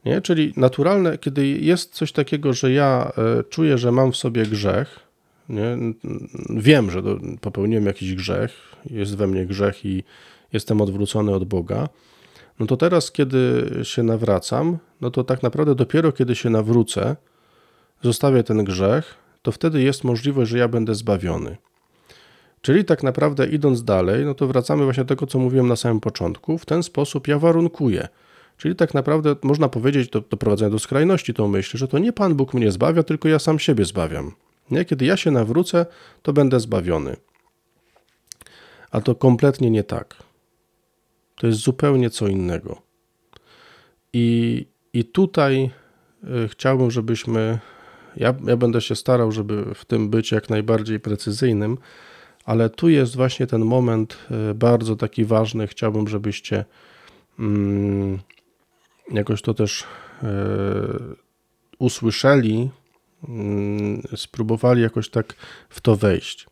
[0.04, 0.20] Nie?
[0.20, 5.00] Czyli naturalne, kiedy jest coś takiego, że ja e, czuję, że mam w sobie grzech,
[5.48, 5.78] nie?
[6.50, 7.02] wiem, że
[7.40, 8.52] popełniłem jakiś grzech,
[8.90, 10.04] jest we mnie grzech i
[10.52, 11.88] jestem odwrócony od Boga,
[12.58, 17.16] No to teraz, kiedy się nawracam, no to tak naprawdę dopiero kiedy się nawrócę,
[18.02, 21.56] zostawię ten grzech, to wtedy jest możliwość, że ja będę zbawiony.
[22.62, 26.00] Czyli tak naprawdę idąc dalej, no to wracamy właśnie do tego, co mówiłem na samym
[26.00, 26.58] początku.
[26.58, 28.08] W ten sposób ja warunkuję.
[28.56, 32.34] Czyli tak naprawdę można powiedzieć, to doprowadzenia do skrajności tą myśl, że to nie Pan
[32.34, 34.32] Bóg mnie zbawia, tylko ja sam siebie zbawiam.
[34.70, 34.84] Nie?
[34.84, 35.86] Kiedy ja się nawrócę,
[36.22, 37.16] to będę zbawiony.
[38.90, 40.16] A to kompletnie nie tak.
[41.36, 42.82] To jest zupełnie co innego.
[44.12, 45.70] I, i tutaj
[46.44, 47.58] y, chciałbym, żebyśmy.
[48.16, 51.78] Ja, ja będę się starał, żeby w tym być jak najbardziej precyzyjnym,
[52.44, 54.18] ale tu jest właśnie ten moment
[54.50, 55.66] y, bardzo taki ważny.
[55.66, 56.64] Chciałbym, żebyście
[57.38, 58.18] mm,
[59.10, 59.86] jakoś to też y,
[61.78, 62.70] usłyszeli,
[64.12, 65.34] y, spróbowali jakoś tak
[65.68, 66.46] w to wejść.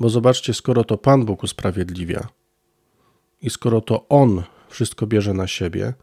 [0.00, 2.28] Bo zobaczcie, skoro to Pan Bóg usprawiedliwia
[3.42, 5.94] i skoro to On wszystko bierze na siebie,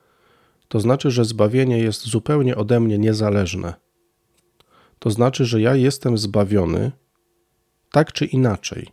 [0.68, 3.74] to znaczy, że zbawienie jest zupełnie ode mnie niezależne.
[5.00, 6.92] To znaczy, że ja jestem zbawiony
[7.92, 8.88] tak czy inaczej.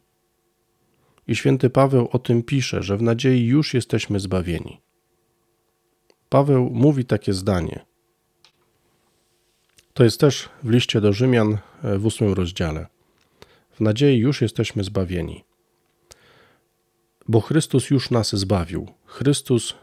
[1.26, 4.80] I święty Paweł o tym pisze, że w nadziei już jesteśmy zbawieni.
[6.28, 7.84] Paweł mówi takie zdanie.
[9.94, 12.86] To jest też w liście do Rzymian e, w ósmym rozdziale.
[13.70, 15.44] W nadziei już jesteśmy zbawieni.
[17.28, 18.86] Bo Chrystus już nas zbawił.
[19.06, 19.74] Chrystus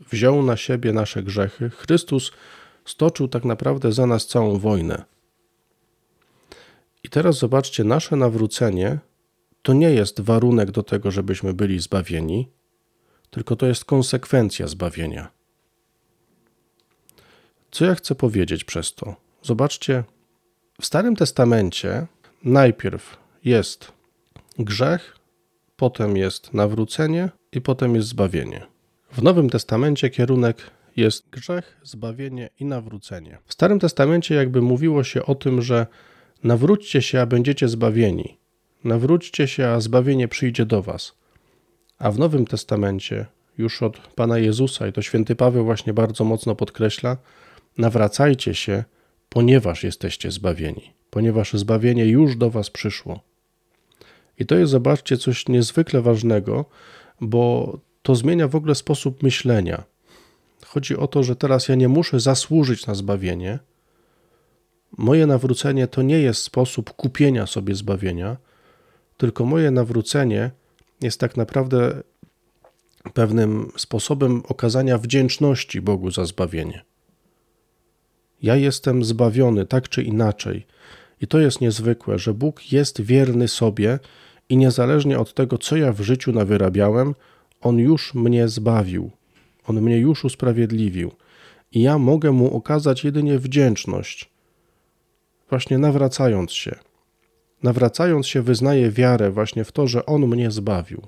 [0.00, 1.70] wziął na siebie nasze grzechy.
[1.70, 2.32] Chrystus
[2.84, 5.04] stoczył tak naprawdę za nas całą wojnę.
[7.04, 8.98] I teraz zobaczcie, nasze nawrócenie
[9.62, 12.48] to nie jest warunek do tego, żebyśmy byli zbawieni,
[13.30, 15.30] tylko to jest konsekwencja zbawienia.
[17.70, 19.16] Co ja chcę powiedzieć przez to?
[19.42, 20.04] Zobaczcie,
[20.80, 22.06] w Starym Testamencie
[22.44, 23.92] najpierw jest
[24.58, 25.16] grzech,
[25.76, 28.66] potem jest nawrócenie i potem jest zbawienie.
[29.12, 33.38] W Nowym Testamencie kierunek jest grzech, zbawienie i nawrócenie.
[33.46, 35.86] W Starym Testamencie jakby mówiło się o tym, że
[36.44, 38.38] nawróćcie się, a będziecie zbawieni.
[38.84, 41.14] Nawróćcie się, a zbawienie przyjdzie do was.
[41.98, 43.26] A w Nowym Testamencie,
[43.58, 47.16] już od Pana Jezusa, i to święty Paweł właśnie bardzo mocno podkreśla,
[47.78, 48.84] nawracajcie się,
[49.28, 53.20] ponieważ jesteście zbawieni, ponieważ zbawienie już do was przyszło.
[54.38, 56.64] I to jest, zobaczcie, coś niezwykle ważnego,
[57.20, 59.84] bo to zmienia w ogóle sposób myślenia.
[60.66, 63.58] Chodzi o to, że teraz ja nie muszę zasłużyć na zbawienie.
[64.98, 68.36] Moje nawrócenie to nie jest sposób kupienia sobie zbawienia,
[69.16, 70.50] tylko moje nawrócenie
[71.00, 72.02] jest tak naprawdę
[73.14, 76.84] pewnym sposobem okazania wdzięczności Bogu za zbawienie.
[78.42, 80.66] Ja jestem zbawiony tak czy inaczej.
[81.20, 83.98] I to jest niezwykłe, że Bóg jest wierny sobie
[84.48, 87.14] i niezależnie od tego, co ja w życiu nawyrabiałem,
[87.60, 89.10] On już mnie zbawił,
[89.66, 91.12] On mnie już usprawiedliwił
[91.72, 94.30] i ja mogę Mu okazać jedynie wdzięczność,
[95.50, 96.74] właśnie nawracając się.
[97.62, 101.02] Nawracając się, wyznaję wiarę właśnie w to, że On mnie zbawił.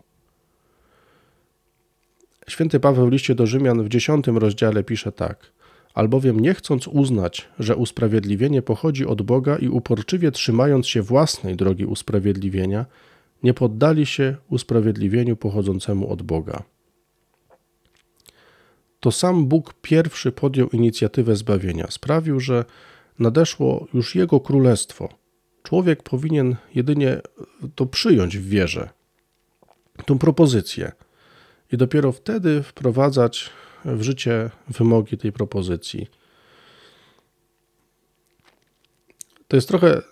[2.49, 5.53] Święty Paweł w liście do Rzymian w dziesiątym rozdziale pisze tak:
[5.95, 11.85] Albowiem nie chcąc uznać, że usprawiedliwienie pochodzi od Boga i uporczywie trzymając się własnej drogi
[11.85, 12.87] usprawiedliwienia,
[13.43, 16.63] nie poddali się usprawiedliwieniu pochodzącemu od Boga.
[19.01, 22.65] To sam Bóg pierwszy podjął inicjatywę zbawienia, sprawił, że
[23.19, 25.09] nadeszło już Jego królestwo.
[25.63, 27.21] Człowiek powinien jedynie
[27.75, 28.89] to przyjąć w wierze,
[30.07, 30.93] tą propozycję,
[31.73, 33.51] i dopiero wtedy wprowadzać
[33.85, 36.07] w życie wymogi tej propozycji.
[39.49, 40.03] To jest trochę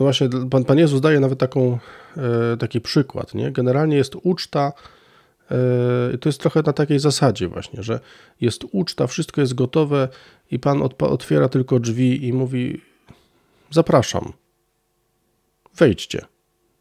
[0.00, 1.78] no właśnie, Pan, Pan Jezus daje nawet taką,
[2.16, 3.34] e, taki przykład.
[3.34, 3.52] Nie?
[3.52, 4.72] Generalnie jest uczta,
[6.20, 8.00] to jest trochę na takiej zasadzie właśnie, że
[8.40, 10.08] jest uczta, wszystko jest gotowe
[10.50, 12.80] i Pan otwiera tylko drzwi i mówi
[13.70, 14.32] zapraszam,
[15.76, 16.24] wejdźcie.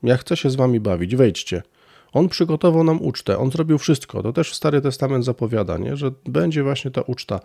[0.04, 1.64] Ja chcę się z wami bawić, wejdźcie.
[2.14, 4.24] On przygotował nam ucztę, on zrobił wszystko.
[4.24, 5.98] To też Stary Testament zapowiada, nie?
[5.98, 7.40] że będzie właśnie ta uczta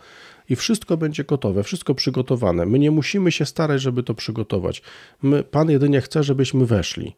[0.48, 2.66] i wszystko będzie gotowe, wszystko przygotowane.
[2.66, 4.82] My nie musimy się starać, żeby to przygotować.
[5.22, 7.16] My, Pan jedynie chce, żebyśmy weszli.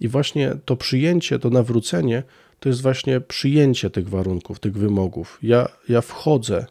[0.00, 2.22] I właśnie to przyjęcie, to nawrócenie,
[2.60, 5.38] to jest właśnie przyjęcie tych warunków, tych wymogów.
[5.42, 6.66] Ja, ja wchodzę,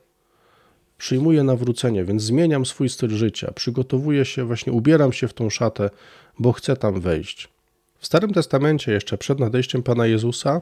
[0.98, 5.90] przyjmuję nawrócenie, więc zmieniam swój styl życia, przygotowuję się, właśnie ubieram się w tą szatę,
[6.40, 7.50] bo chcę tam wejść.
[8.00, 10.60] W Starym Testamencie, jeszcze przed nadejściem Pana Jezusa,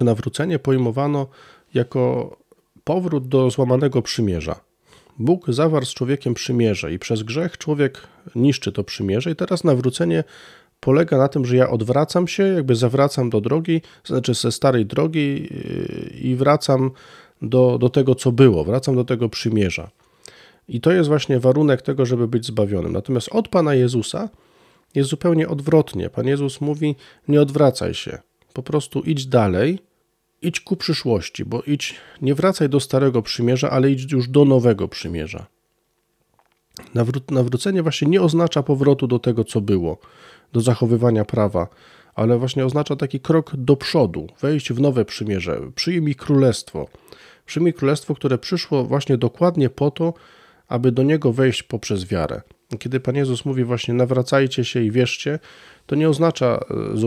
[0.00, 1.26] nawrócenie pojmowano
[1.74, 2.36] jako
[2.84, 4.60] powrót do złamanego przymierza.
[5.18, 8.00] Bóg zawarł z człowiekiem przymierze i przez grzech człowiek
[8.34, 10.24] niszczy to przymierze, i teraz nawrócenie
[10.80, 15.42] polega na tym, że ja odwracam się, jakby zawracam do drogi, znaczy ze starej drogi
[15.42, 16.90] yy, i wracam
[17.42, 19.90] do, do tego, co było, wracam do tego przymierza.
[20.68, 22.92] I to jest właśnie warunek tego, żeby być zbawionym.
[22.92, 24.28] Natomiast od Pana Jezusa
[24.94, 26.10] jest zupełnie odwrotnie.
[26.10, 26.96] Pan Jezus mówi:
[27.28, 28.18] Nie odwracaj się,
[28.52, 29.78] po prostu idź dalej,
[30.42, 34.88] idź ku przyszłości, bo idź, nie wracaj do starego przymierza, ale idź już do nowego
[34.88, 35.46] przymierza.
[36.94, 39.98] Nawró- nawrócenie właśnie nie oznacza powrotu do tego, co było,
[40.52, 41.68] do zachowywania prawa,
[42.14, 46.88] ale właśnie oznacza taki krok do przodu, wejść w nowe przymierze, przyjmij królestwo.
[47.46, 50.14] Przyjmij królestwo, które przyszło właśnie dokładnie po to,
[50.68, 52.42] aby do niego wejść poprzez wiarę.
[52.78, 55.38] Kiedy Pan Jezus mówi właśnie nawracajcie się i wierzcie,
[55.86, 56.64] to nie oznacza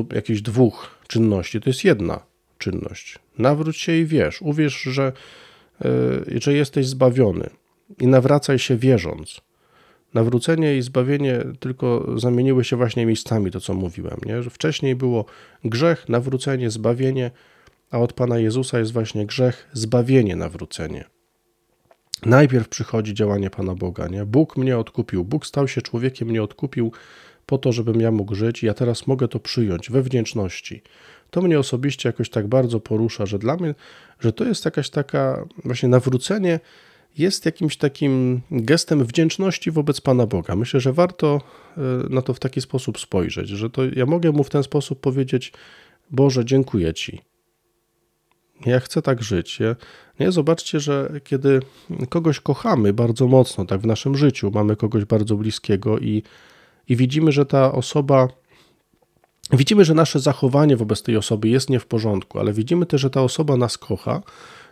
[0.10, 2.20] e, jakichś dwóch czynności, to jest jedna
[2.58, 3.20] czynność.
[3.38, 4.42] Nawróć się i wierz.
[4.42, 5.12] Uwierz, że,
[5.82, 7.50] yy, że jesteś zbawiony
[8.00, 9.42] i nawracaj się wierząc.
[10.14, 14.18] Nawrócenie i zbawienie tylko zamieniły się właśnie miejscami, to co mówiłem.
[14.26, 14.44] Nie?
[14.44, 15.26] Że wcześniej było
[15.64, 17.32] grzech, nawrócenie, zbawienie,
[17.92, 21.06] a od Pana Jezusa jest właśnie grzech, zbawienie, nawrócenie.
[22.26, 24.08] Najpierw przychodzi działanie Pana Boga.
[24.08, 24.26] Nie?
[24.26, 26.92] Bóg mnie odkupił, Bóg stał się człowiekiem, mnie odkupił
[27.46, 28.64] po to, żebym ja mógł żyć.
[28.64, 30.82] Ja teraz mogę to przyjąć we wdzięczności.
[31.30, 33.76] To mnie osobiście jakoś tak bardzo porusza, że dla mnie,
[34.20, 36.60] że to jest jakaś taka właśnie nawrócenie
[37.18, 40.56] jest jakimś takim gestem wdzięczności wobec Pana Boga.
[40.56, 41.42] Myślę, że warto
[41.78, 45.00] e, na to w taki sposób spojrzeć, że to ja mogę mu w ten sposób
[45.00, 45.54] powiedzieć:
[46.12, 47.22] Boże, dziękuję Ci.
[48.66, 49.60] Ja chcę tak żyć.
[49.60, 49.76] Ja,
[50.20, 51.60] nie, zobaczcie, że kiedy
[52.10, 56.24] kogoś kochamy bardzo mocno, tak w naszym życiu, mamy kogoś bardzo bliskiego i,
[56.88, 58.28] i widzimy, że ta osoba,
[59.54, 63.10] widzimy, że nasze zachowanie wobec tej osoby jest nie w porządku, ale widzimy też, że
[63.10, 64.22] ta osoba nas kocha,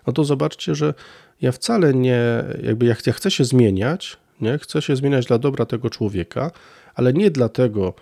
[0.07, 0.93] no to zobaczcie, że
[1.41, 4.57] ja wcale nie, jakby ja, ja chcę się zmieniać, nie?
[4.57, 6.51] chcę się zmieniać dla dobra tego człowieka,
[6.95, 7.93] ale nie dlatego,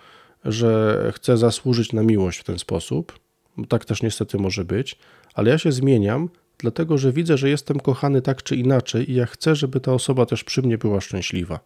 [0.44, 3.18] że chcę zasłużyć na miłość w ten sposób,
[3.56, 4.98] bo tak też niestety może być,
[5.34, 9.26] ale ja się zmieniam, dlatego że widzę, że jestem kochany tak czy inaczej i ja
[9.26, 11.60] chcę, żeby ta osoba też przy mnie była szczęśliwa.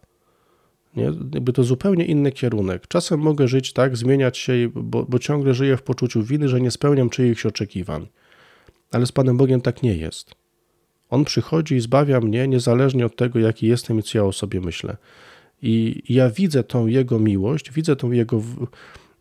[0.95, 1.03] Nie?
[1.03, 2.87] Jakby to zupełnie inny kierunek.
[2.87, 6.71] Czasem mogę żyć tak, zmieniać się, bo, bo ciągle żyję w poczuciu winy, że nie
[6.71, 8.07] spełniam czyichś oczekiwań.
[8.91, 10.35] Ale z Panem Bogiem tak nie jest.
[11.09, 14.61] On przychodzi i zbawia mnie niezależnie od tego, jaki jestem i co ja o sobie
[14.61, 14.97] myślę.
[15.61, 18.41] I ja widzę tą Jego miłość, widzę tą Jego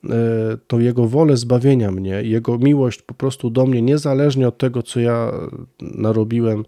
[0.05, 4.83] E, tą Jego wolę zbawienia mnie, Jego miłość po prostu do mnie, niezależnie od tego,
[4.83, 5.33] co ja
[5.81, 6.65] narobiłem,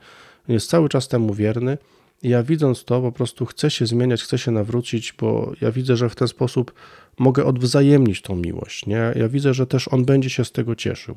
[0.48, 1.78] jest cały czas temu wierny.
[2.22, 5.96] I ja widząc to, po prostu chcę się zmieniać, chcę się nawrócić, bo ja widzę,
[5.96, 6.72] że w ten sposób
[7.18, 8.86] mogę odwzajemnić tą miłość.
[8.86, 9.12] Nie?
[9.16, 11.16] Ja widzę, że też On będzie się z tego cieszył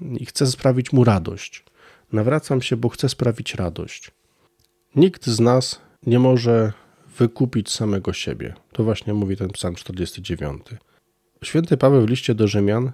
[0.00, 1.64] i chcę sprawić Mu radość.
[2.12, 4.10] Nawracam się, bo chcę sprawić radość.
[4.96, 6.72] Nikt z nas nie może
[7.18, 8.54] wykupić samego siebie.
[8.72, 10.62] To właśnie mówi ten Psalm 49.
[11.44, 12.92] Święty Paweł w liście do Rzymian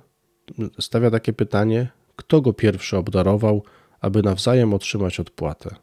[0.80, 3.62] stawia takie pytanie: kto go pierwszy obdarował,
[4.00, 5.74] aby nawzajem otrzymać odpłatę?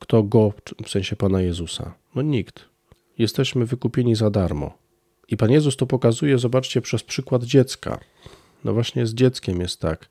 [0.00, 0.52] Kto go,
[0.84, 1.94] w sensie Pana Jezusa?
[2.14, 2.64] No nikt.
[3.18, 4.78] Jesteśmy wykupieni za darmo.
[5.28, 7.98] I Pan Jezus to pokazuje, zobaczcie, przez przykład dziecka.
[8.64, 10.08] No właśnie z dzieckiem jest tak.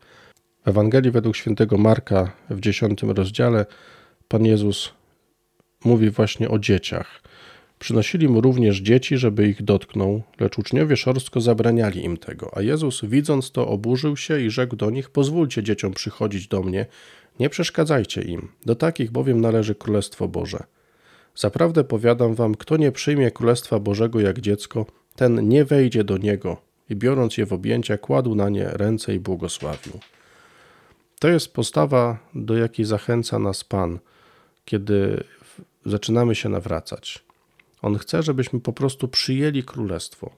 [0.67, 3.65] W Ewangelii według świętego Marka w dziesiątym rozdziale
[4.27, 4.93] Pan Jezus
[5.86, 7.21] mówi właśnie o dzieciach.
[7.80, 12.51] Przynosili mu również dzieci, żeby ich dotknął, lecz uczniowie szorstko zabraniali im tego.
[12.58, 16.86] A Jezus, widząc to, oburzył się i rzekł do nich: Pozwólcie dzieciom przychodzić do mnie,
[17.39, 20.63] nie przeszkadzajcie im, do takich bowiem należy Królestwo Boże.
[21.36, 26.58] Zaprawdę powiadam wam, kto nie przyjmie Królestwa Bożego jak dziecko, ten nie wejdzie do niego.
[26.89, 29.99] I biorąc je w objęcia, kładł na nie ręce i błogosławił.
[31.19, 33.99] To jest postawa, do jakiej zachęca nas Pan,
[34.65, 35.23] kiedy
[35.86, 37.23] zaczynamy się nawracać.
[37.82, 40.32] On chce, żebyśmy po prostu przyjęli królestwo.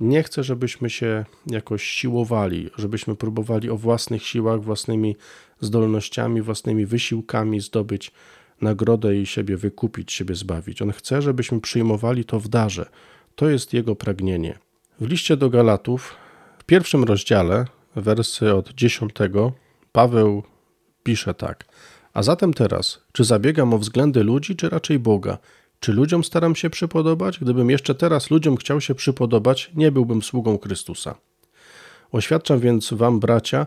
[0.00, 5.16] Nie chce, żebyśmy się jakoś siłowali, żebyśmy próbowali o własnych siłach, własnymi
[5.60, 8.12] zdolnościami, własnymi wysiłkami zdobyć
[8.60, 10.82] nagrodę i siebie wykupić, siebie zbawić.
[10.82, 12.86] On chce, żebyśmy przyjmowali to w darze.
[13.34, 14.58] To jest jego pragnienie.
[15.00, 16.14] W liście do Galatów,
[16.58, 17.64] w pierwszym rozdziale,
[17.96, 19.12] wersy od 10,
[19.92, 20.42] Paweł
[21.02, 21.64] pisze tak.
[22.12, 25.38] A zatem teraz, czy zabiegam o względy ludzi, czy raczej Boga?
[25.80, 27.38] Czy ludziom staram się przypodobać?
[27.38, 31.14] Gdybym jeszcze teraz ludziom chciał się przypodobać, nie byłbym sługą Chrystusa.
[32.12, 33.66] Oświadczam więc wam, bracia,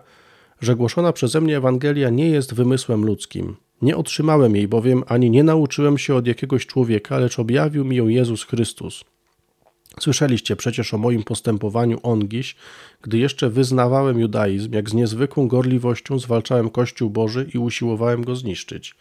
[0.61, 3.55] że głoszona przeze mnie Ewangelia nie jest wymysłem ludzkim.
[3.81, 8.07] Nie otrzymałem jej bowiem, ani nie nauczyłem się od jakiegoś człowieka, lecz objawił mi ją
[8.07, 9.03] Jezus Chrystus.
[9.99, 12.55] Słyszeliście przecież o moim postępowaniu ongiś,
[13.01, 18.95] gdy jeszcze wyznawałem judaizm, jak z niezwykłą gorliwością zwalczałem Kościół Boży i usiłowałem go zniszczyć.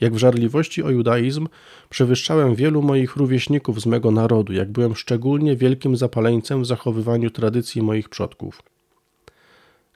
[0.00, 1.48] Jak w żarliwości o judaizm
[1.90, 7.82] przewyższałem wielu moich rówieśników z mego narodu, jak byłem szczególnie wielkim zapaleńcem w zachowywaniu tradycji
[7.82, 8.62] moich przodków.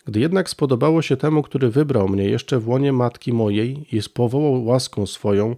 [0.04, 4.64] Gdy jednak spodobało się temu, który wybrał mnie jeszcze w łonie matki mojej i spowołał
[4.64, 5.56] łaską swoją,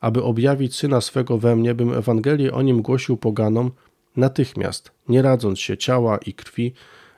[0.00, 3.70] aby objawić syna swego we mnie, bym Ewangelię o nim głosił poganom,
[4.18, 6.72] natychmiast, nie radząc się ciała i krwi,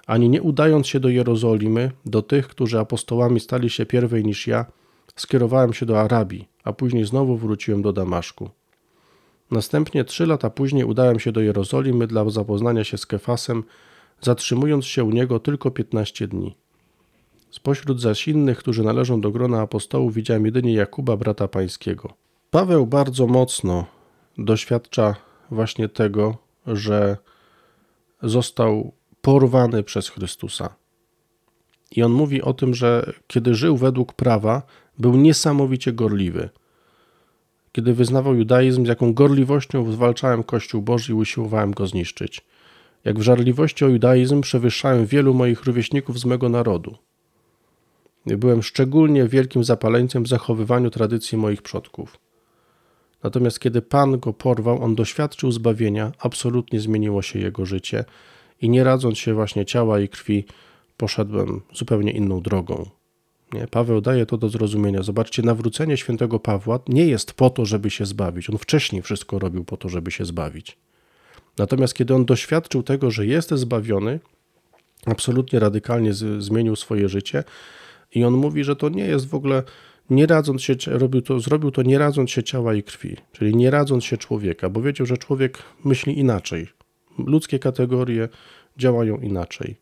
[0.06, 4.66] ani nie udając się do Jerozolimy, do tych, którzy apostołami stali się pierwej niż ja,
[5.16, 8.50] skierowałem się do Arabii, a później znowu wróciłem do Damaszku.
[9.50, 13.64] Następnie trzy lata później udałem się do Jerozolimy dla zapoznania się z Kefasem,
[14.20, 16.56] zatrzymując się u niego tylko piętnaście dni.
[17.50, 22.12] Spośród zaś innych, którzy należą do grona apostołów, widziałem jedynie Jakuba, brata pańskiego.
[22.50, 23.86] Paweł bardzo mocno
[24.38, 25.14] doświadcza
[25.50, 26.36] właśnie tego,
[26.66, 27.16] że
[28.22, 30.74] został porwany przez Chrystusa.
[31.90, 34.62] I on mówi o tym, że kiedy żył według prawa,
[34.98, 36.50] był niesamowicie gorliwy.
[37.72, 42.44] Kiedy wyznawał judaizm, z jaką gorliwością zwalczałem Kościół Boży i usiłowałem go zniszczyć.
[43.04, 46.96] Jak w żarliwości o judaizm przewyższałem wielu moich rówieśników z mego narodu.
[48.26, 52.18] Byłem szczególnie wielkim zapaleńcem w zachowywaniu tradycji moich przodków.
[53.22, 58.04] Natomiast kiedy Pan go porwał, on doświadczył zbawienia, absolutnie zmieniło się jego życie
[58.62, 60.44] i nie radząc się właśnie ciała i krwi,
[60.96, 62.86] poszedłem zupełnie inną drogą.
[63.52, 63.66] Nie?
[63.66, 65.02] Paweł daje to do zrozumienia.
[65.02, 68.50] Zobaczcie, nawrócenie świętego Pawła nie jest po to, żeby się zbawić.
[68.50, 70.78] On wcześniej wszystko robił po to, żeby się zbawić.
[71.58, 74.20] Natomiast kiedy on doświadczył tego, że jest zbawiony,
[75.06, 77.44] absolutnie radykalnie zmienił swoje życie
[78.14, 79.62] i on mówi, że to nie jest w ogóle
[80.10, 83.70] nie radząc się, robił to, zrobił to nie radząc się ciała i krwi, czyli nie
[83.70, 86.66] radząc się człowieka, bo wiedział, że człowiek myśli inaczej.
[87.18, 88.28] Ludzkie kategorie
[88.76, 89.76] działają inaczej.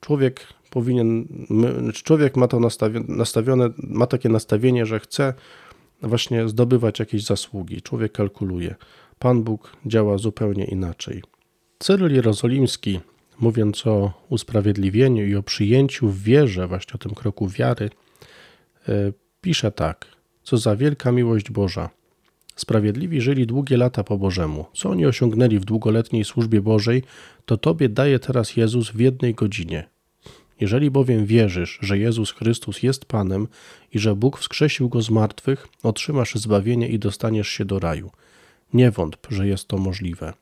[0.00, 1.28] Człowiek powinien,
[2.04, 2.60] człowiek ma to
[3.08, 5.34] nastawione, ma takie nastawienie, że chce
[6.02, 7.82] właśnie zdobywać jakieś zasługi.
[7.82, 8.74] Człowiek kalkuluje.
[9.18, 11.22] Pan Bóg działa zupełnie inaczej.
[11.78, 13.00] Cyryl Jerozolimski,
[13.40, 17.90] mówiąc o usprawiedliwieniu i o przyjęciu w wierze, właśnie o tym kroku wiary,
[18.88, 19.12] e,
[19.42, 20.06] pisze tak:
[20.42, 21.90] Co za wielka miłość Boża.
[22.56, 24.64] Sprawiedliwi żyli długie lata po Bożemu.
[24.74, 27.02] Co oni osiągnęli w długoletniej służbie Bożej,
[27.46, 29.88] to Tobie daje teraz Jezus w jednej godzinie.
[30.60, 33.48] Jeżeli bowiem wierzysz, że Jezus Chrystus jest Panem
[33.92, 38.10] i że Bóg wskrzesił go z martwych, otrzymasz zbawienie i dostaniesz się do raju.
[38.74, 40.32] Nie wątp, że jest to możliwe.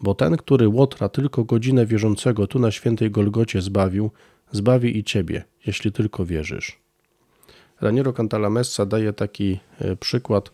[0.00, 4.10] Bo ten, który łotra tylko godzinę wierzącego tu na świętej Golgocie zbawił,
[4.52, 6.83] zbawi i ciebie, jeśli tylko wierzysz.
[7.80, 10.50] Raniero Cantalamessa daje taki e, przykład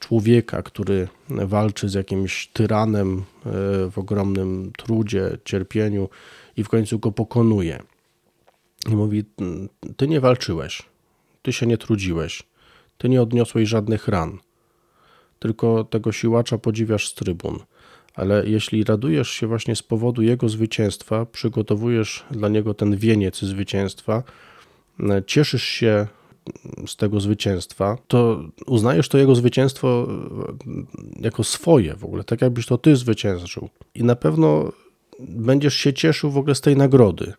[0.00, 3.22] człowieka, który walczy z jakimś tyranem e,
[3.90, 6.08] w ogromnym trudzie, cierpieniu
[6.56, 7.82] i w końcu go pokonuje.
[8.90, 9.24] I mówi:
[9.96, 10.82] Ty nie walczyłeś,
[11.42, 12.42] ty się nie trudziłeś,
[12.98, 14.38] ty nie odniosłeś żadnych ran,
[15.38, 17.58] tylko tego siłacza podziwiasz z trybun.
[18.14, 24.22] Ale jeśli radujesz się właśnie z powodu jego zwycięstwa, przygotowujesz dla niego ten wieniec zwycięstwa,
[25.26, 26.06] cieszysz się
[26.86, 30.08] z tego zwycięstwa, to uznajesz to jego zwycięstwo
[31.20, 33.68] jako swoje w ogóle, tak jakbyś to ty zwyciężył.
[33.94, 34.72] I na pewno
[35.20, 37.32] będziesz się cieszył w ogóle z tej nagrody.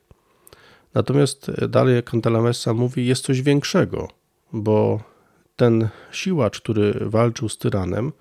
[0.94, 4.08] Natomiast dalej Cantalamessa mówi, jest coś większego,
[4.54, 5.00] bo
[5.56, 8.12] ten siłacz, który walczył z tyranem,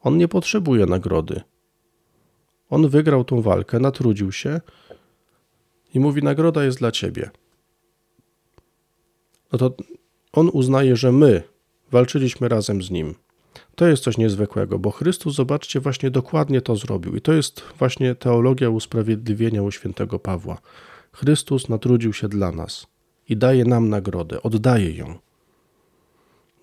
[0.00, 1.40] on nie potrzebuje nagrody.
[2.70, 4.60] On wygrał tą walkę, natrudził się
[5.94, 7.30] i mówi: Nagroda jest dla ciebie.
[9.52, 9.74] No to
[10.32, 11.42] on uznaje, że my
[11.90, 13.14] walczyliśmy razem z nim.
[13.74, 17.16] To jest coś niezwykłego, bo Chrystus, zobaczcie, właśnie dokładnie to zrobił.
[17.16, 20.58] I to jest właśnie teologia usprawiedliwienia u świętego Pawła.
[21.12, 22.86] Chrystus natrudził się dla nas
[23.28, 25.18] i daje nam nagrodę, oddaje ją.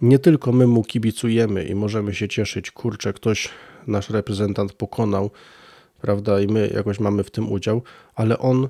[0.01, 3.49] Nie tylko my mu kibicujemy i możemy się cieszyć, kurczę, ktoś,
[3.87, 5.31] nasz reprezentant pokonał,
[6.01, 7.81] prawda, i my jakoś mamy w tym udział,
[8.15, 8.67] ale on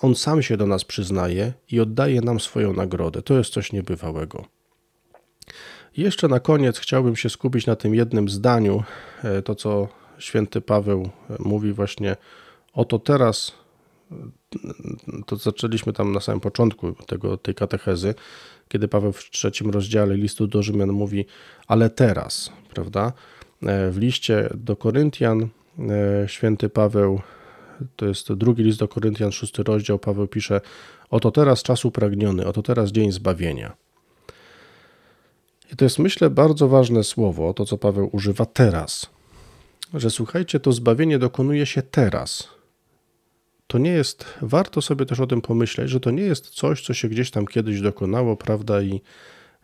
[0.00, 3.22] on sam się do nas przyznaje i oddaje nam swoją nagrodę.
[3.22, 4.44] To jest coś niebywałego.
[5.96, 8.82] Jeszcze na koniec chciałbym się skupić na tym jednym zdaniu,
[9.24, 12.16] e, to co święty Paweł e, mówi właśnie
[12.72, 13.52] oto teraz,
[14.12, 14.14] e,
[15.26, 18.14] to zaczęliśmy tam na samym początku tego, tej katechezy,
[18.68, 21.24] kiedy Paweł w trzecim rozdziale listu do Rzymian mówi,
[21.66, 23.12] ale teraz, prawda?
[23.90, 25.48] W liście do Koryntian
[26.26, 27.20] święty Paweł
[27.96, 30.60] to jest drugi list do Koryntian, szósty rozdział, Paweł pisze,
[31.10, 33.76] oto teraz czas upragniony, oto teraz dzień zbawienia.
[35.72, 39.10] I to jest, myślę, bardzo ważne słowo, to co Paweł używa teraz.
[39.94, 42.48] że słuchajcie, to zbawienie dokonuje się teraz.
[43.66, 46.94] To nie jest, warto sobie też o tym pomyśleć, że to nie jest coś, co
[46.94, 49.00] się gdzieś tam kiedyś dokonało, prawda, i,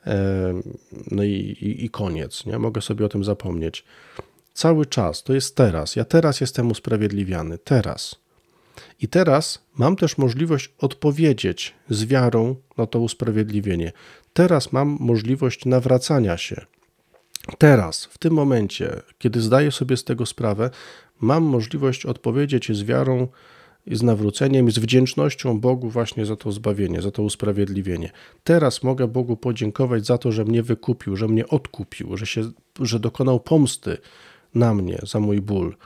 [0.07, 0.55] e,
[1.11, 1.31] no i,
[1.61, 2.59] i, i koniec, nie?
[2.59, 3.85] Mogę sobie o tym zapomnieć.
[4.59, 5.97] Cały czas, to jest teraz.
[5.97, 8.17] Ja teraz jestem usprawiedliwiany, teraz.
[9.01, 13.93] I teraz mam też możliwość odpowiedzieć z wiarą na to usprawiedliwienie.
[14.33, 16.67] Teraz mam możliwość nawracania się.
[17.59, 20.71] Teraz, w tym momencie, kiedy zdaję sobie z tego sprawę,
[21.21, 23.29] mam możliwość odpowiedzieć z wiarą
[23.87, 28.11] i z nawróceniem z wdzięcznością Bogu właśnie za to zbawienie, za to usprawiedliwienie.
[28.45, 32.51] Teraz mogę Bogu podziękować za to, że mnie wykupił, że mnie odkupił, że, się,
[32.81, 33.99] że dokonał pomsty
[34.55, 35.77] na mnie za mój ból.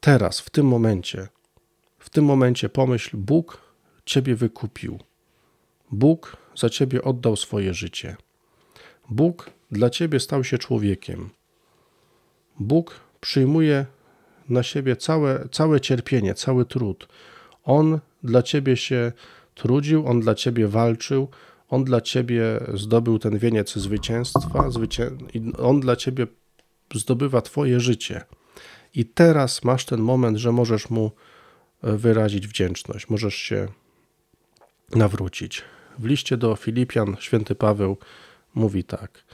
[0.00, 1.28] Teraz, w tym momencie,
[1.98, 3.60] w tym momencie pomyśl, Bóg
[4.04, 4.98] Ciebie wykupił.
[5.92, 8.16] Bóg za Ciebie oddał swoje życie.
[9.10, 11.30] Bóg dla Ciebie stał się człowiekiem.
[12.60, 13.86] Bóg przyjmuje
[14.48, 17.08] na siebie całe, całe cierpienie, cały trud.
[17.64, 19.12] On dla Ciebie się
[19.54, 21.28] trudził, On dla Ciebie walczył,
[21.68, 22.42] On dla Ciebie
[22.74, 25.10] zdobył ten wieniec zwycięstwa, zwycię...
[25.58, 26.26] On dla Ciebie
[26.94, 28.24] zdobywa Twoje życie.
[28.94, 31.10] I teraz masz ten moment, że możesz Mu
[31.82, 33.68] wyrazić wdzięczność, możesz się
[34.94, 35.62] nawrócić.
[35.98, 37.96] W liście do Filipian święty Paweł
[38.54, 39.24] mówi tak: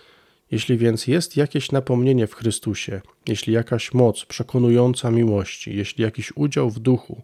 [0.51, 6.71] Jeśli więc jest jakieś napomnienie w Chrystusie, jeśli jakaś moc przekonująca miłości, jeśli jakiś udział
[6.71, 7.23] w duchu,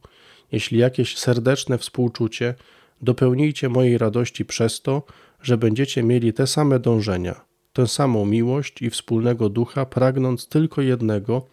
[0.53, 2.55] jeśli jakieś serdeczne współczucie,
[3.03, 5.03] dopełnijcie mojej radości przez to,
[5.43, 11.47] że będziecie mieli te same dążenia, tę samą miłość i wspólnego ducha, pragnąc tylko jednego,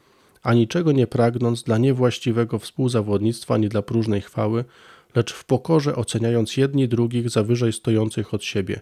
[0.44, 4.66] a niczego nie pragnąc dla niewłaściwego współzawodnictwa ani dla próżnej chwały,
[5.16, 8.82] lecz w pokorze oceniając jedni drugich za wyżej stojących od siebie.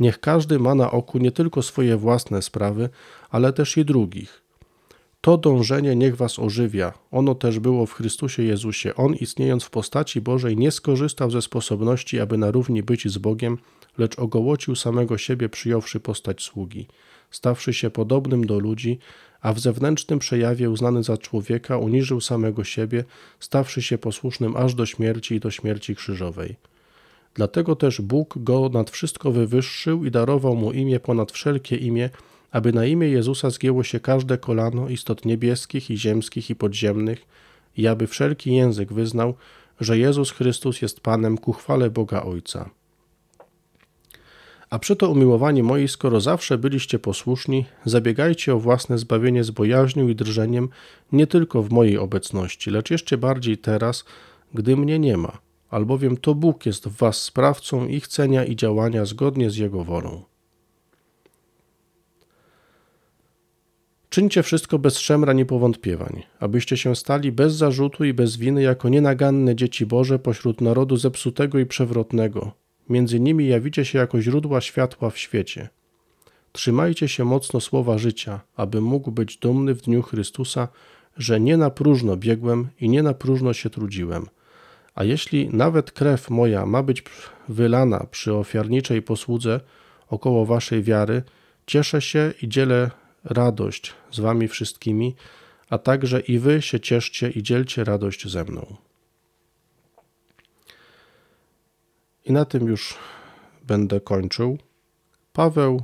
[0.00, 2.88] Niech każdy ma na oku nie tylko swoje własne sprawy,
[3.30, 4.42] ale też i drugich.
[5.20, 6.92] To dążenie niech was ożywia.
[7.10, 8.94] Ono też było w Chrystusie Jezusie.
[8.94, 13.58] On, istniejąc w postaci Bożej, nie skorzystał ze sposobności, aby na równi być z Bogiem,
[13.98, 16.86] lecz ogołocił samego siebie, przyjąwszy postać sługi.
[17.30, 18.98] Stawszy się podobnym do ludzi,
[19.40, 23.04] a w zewnętrznym przejawie uznany za człowieka uniżył samego siebie,
[23.40, 26.56] stawszy się posłusznym aż do śmierci i do śmierci krzyżowej.
[27.34, 32.10] Dlatego też Bóg go nad wszystko wywyższył i darował mu imię ponad wszelkie imię,
[32.52, 37.26] aby na imię Jezusa zgięło się każde kolano istot niebieskich i ziemskich i podziemnych,
[37.76, 39.34] i aby wszelki język wyznał,
[39.80, 42.70] że Jezus Chrystus jest Panem ku chwale Boga Ojca.
[44.70, 50.14] A przeto, umiłowani moi, skoro zawsze byliście posłuszni, zabiegajcie o własne zbawienie z bojaźnią i
[50.14, 50.68] drżeniem,
[51.12, 54.04] nie tylko w mojej obecności, lecz jeszcze bardziej teraz,
[54.54, 55.38] gdy mnie nie ma,
[55.70, 60.29] albowiem to Bóg jest w was sprawcą ich chcenia i działania zgodnie z Jego wolą.
[64.10, 68.88] Czyńcie wszystko bez szemra i powątpiewań, abyście się stali bez zarzutu i bez winy jako
[68.88, 72.52] nienaganne dzieci Boże pośród narodu zepsutego i przewrotnego,
[72.90, 75.68] Między nimi jawicie się jako źródła światła w świecie.
[76.52, 80.68] Trzymajcie się mocno słowa życia, aby mógł być dumny w dniu Chrystusa,
[81.16, 84.26] że nie na próżno biegłem i nie na próżno się trudziłem.
[84.94, 87.04] A jeśli nawet krew moja ma być
[87.48, 89.60] wylana przy ofiarniczej posłudze
[90.08, 91.22] około waszej wiary,
[91.66, 92.90] cieszę się i dzielę
[93.24, 95.14] radość z wami wszystkimi,
[95.70, 98.76] a także i wy się cieszcie i dzielcie radość ze mną.
[102.24, 102.94] I na tym już
[103.62, 104.58] będę kończył.
[105.32, 105.82] Paweł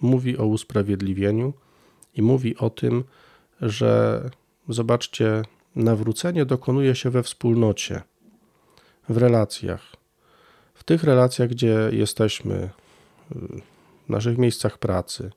[0.00, 1.52] mówi o usprawiedliwieniu
[2.14, 3.04] i mówi o tym,
[3.60, 4.22] że
[4.68, 5.42] zobaczcie,
[5.76, 8.02] nawrócenie dokonuje się we wspólnocie,
[9.08, 9.96] w relacjach.
[10.74, 12.70] W tych relacjach, gdzie jesteśmy,
[14.06, 15.30] w naszych miejscach pracy,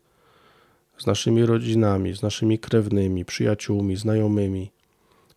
[0.97, 4.71] z naszymi rodzinami, z naszymi krewnymi, przyjaciółmi, znajomymi.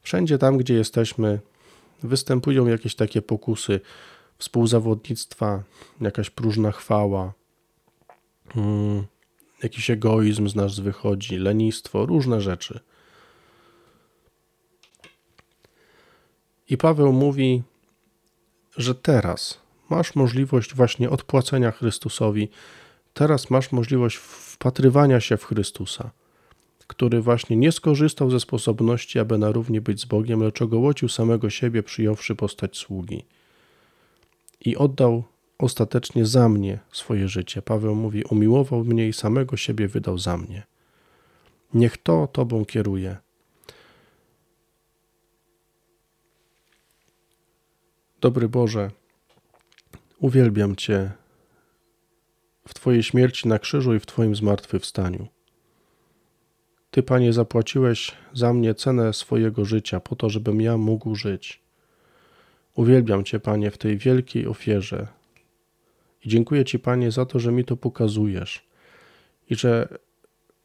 [0.03, 1.41] Wszędzie tam, gdzie jesteśmy,
[2.03, 3.81] występują jakieś takie pokusy
[4.39, 5.63] współzawodnictwa,
[6.01, 7.33] jakaś próżna chwała,
[8.49, 9.05] hmm,
[9.63, 12.81] jakiś egoizm z nas wychodzi, lenistwo, różne rzeczy.
[16.69, 17.63] I Paweł mówi,
[18.77, 22.49] że teraz masz możliwość właśnie odpłacenia Chrystusowi,
[23.15, 24.21] teraz masz możliwość
[24.61, 26.11] wpatrywania się w Chrystusa,
[26.87, 31.51] który właśnie nie skorzystał ze sposobności, aby na równi być z Bogiem, lecz ogołocił samego
[31.51, 33.25] siebie, przyjąwszy postać sługi
[34.61, 35.25] i oddał
[35.59, 37.63] ostatecznie za mnie swoje życie.
[37.63, 40.63] Paweł mówi: Umiłował mnie i samego siebie wydał za mnie.
[41.75, 43.17] Niech to Tobą kieruje.
[48.21, 48.91] Dobry Boże,
[50.19, 51.11] uwielbiam Cię
[52.71, 55.27] w Twojej śmierci na krzyżu i w Twoim zmartwychwstaniu.
[56.91, 61.63] Ty, Panie, zapłaciłeś za mnie cenę swojego życia, po to, żebym ja mógł żyć.
[62.75, 65.07] Uwielbiam Cię, Panie, w tej wielkiej ofierze.
[66.25, 68.69] I dziękuję Ci, Panie, za to, że mi to pokazujesz
[69.51, 69.99] i że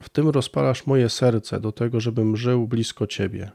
[0.03, 3.51] w tym rozpalasz moje serce do tego, żebym żył blisko Ciebie.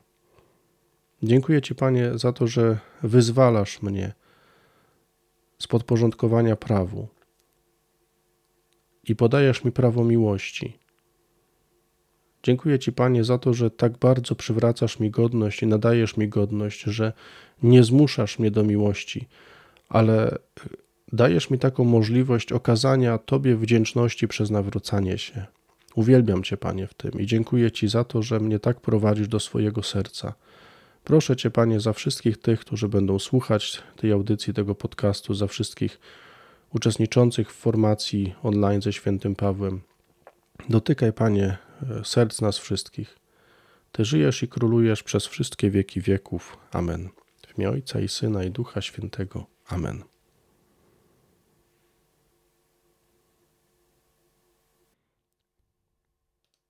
[1.22, 4.12] Dziękuję Ci, Panie, za to, że wyzwalasz mnie
[5.58, 7.08] z podporządkowania prawu
[9.10, 10.78] i podajesz mi prawo miłości.
[12.42, 16.80] Dziękuję Ci, Panie, za to, że tak bardzo przywracasz mi godność i nadajesz mi godność,
[16.80, 17.12] że
[17.62, 19.28] nie zmuszasz mnie do miłości,
[19.88, 20.38] ale
[21.12, 25.46] dajesz mi taką możliwość okazania Tobie wdzięczności przez nawrócanie się.
[25.94, 29.40] Uwielbiam Cię, Panie, w tym i dziękuję Ci za to, że mnie tak prowadzisz do
[29.40, 30.34] swojego serca.
[31.04, 36.00] Proszę Cię, Panie, za wszystkich tych, którzy będą słuchać tej audycji, tego podcastu, za wszystkich
[36.74, 39.80] uczestniczących w formacji online ze świętym Pawłem.
[40.68, 41.58] Dotykaj, Panie,
[42.04, 43.18] serc nas wszystkich.
[43.92, 46.58] Ty żyjesz i królujesz przez wszystkie wieki wieków.
[46.72, 47.08] Amen.
[47.46, 49.46] W imię Ojca i Syna i Ducha Świętego.
[49.68, 50.09] Amen.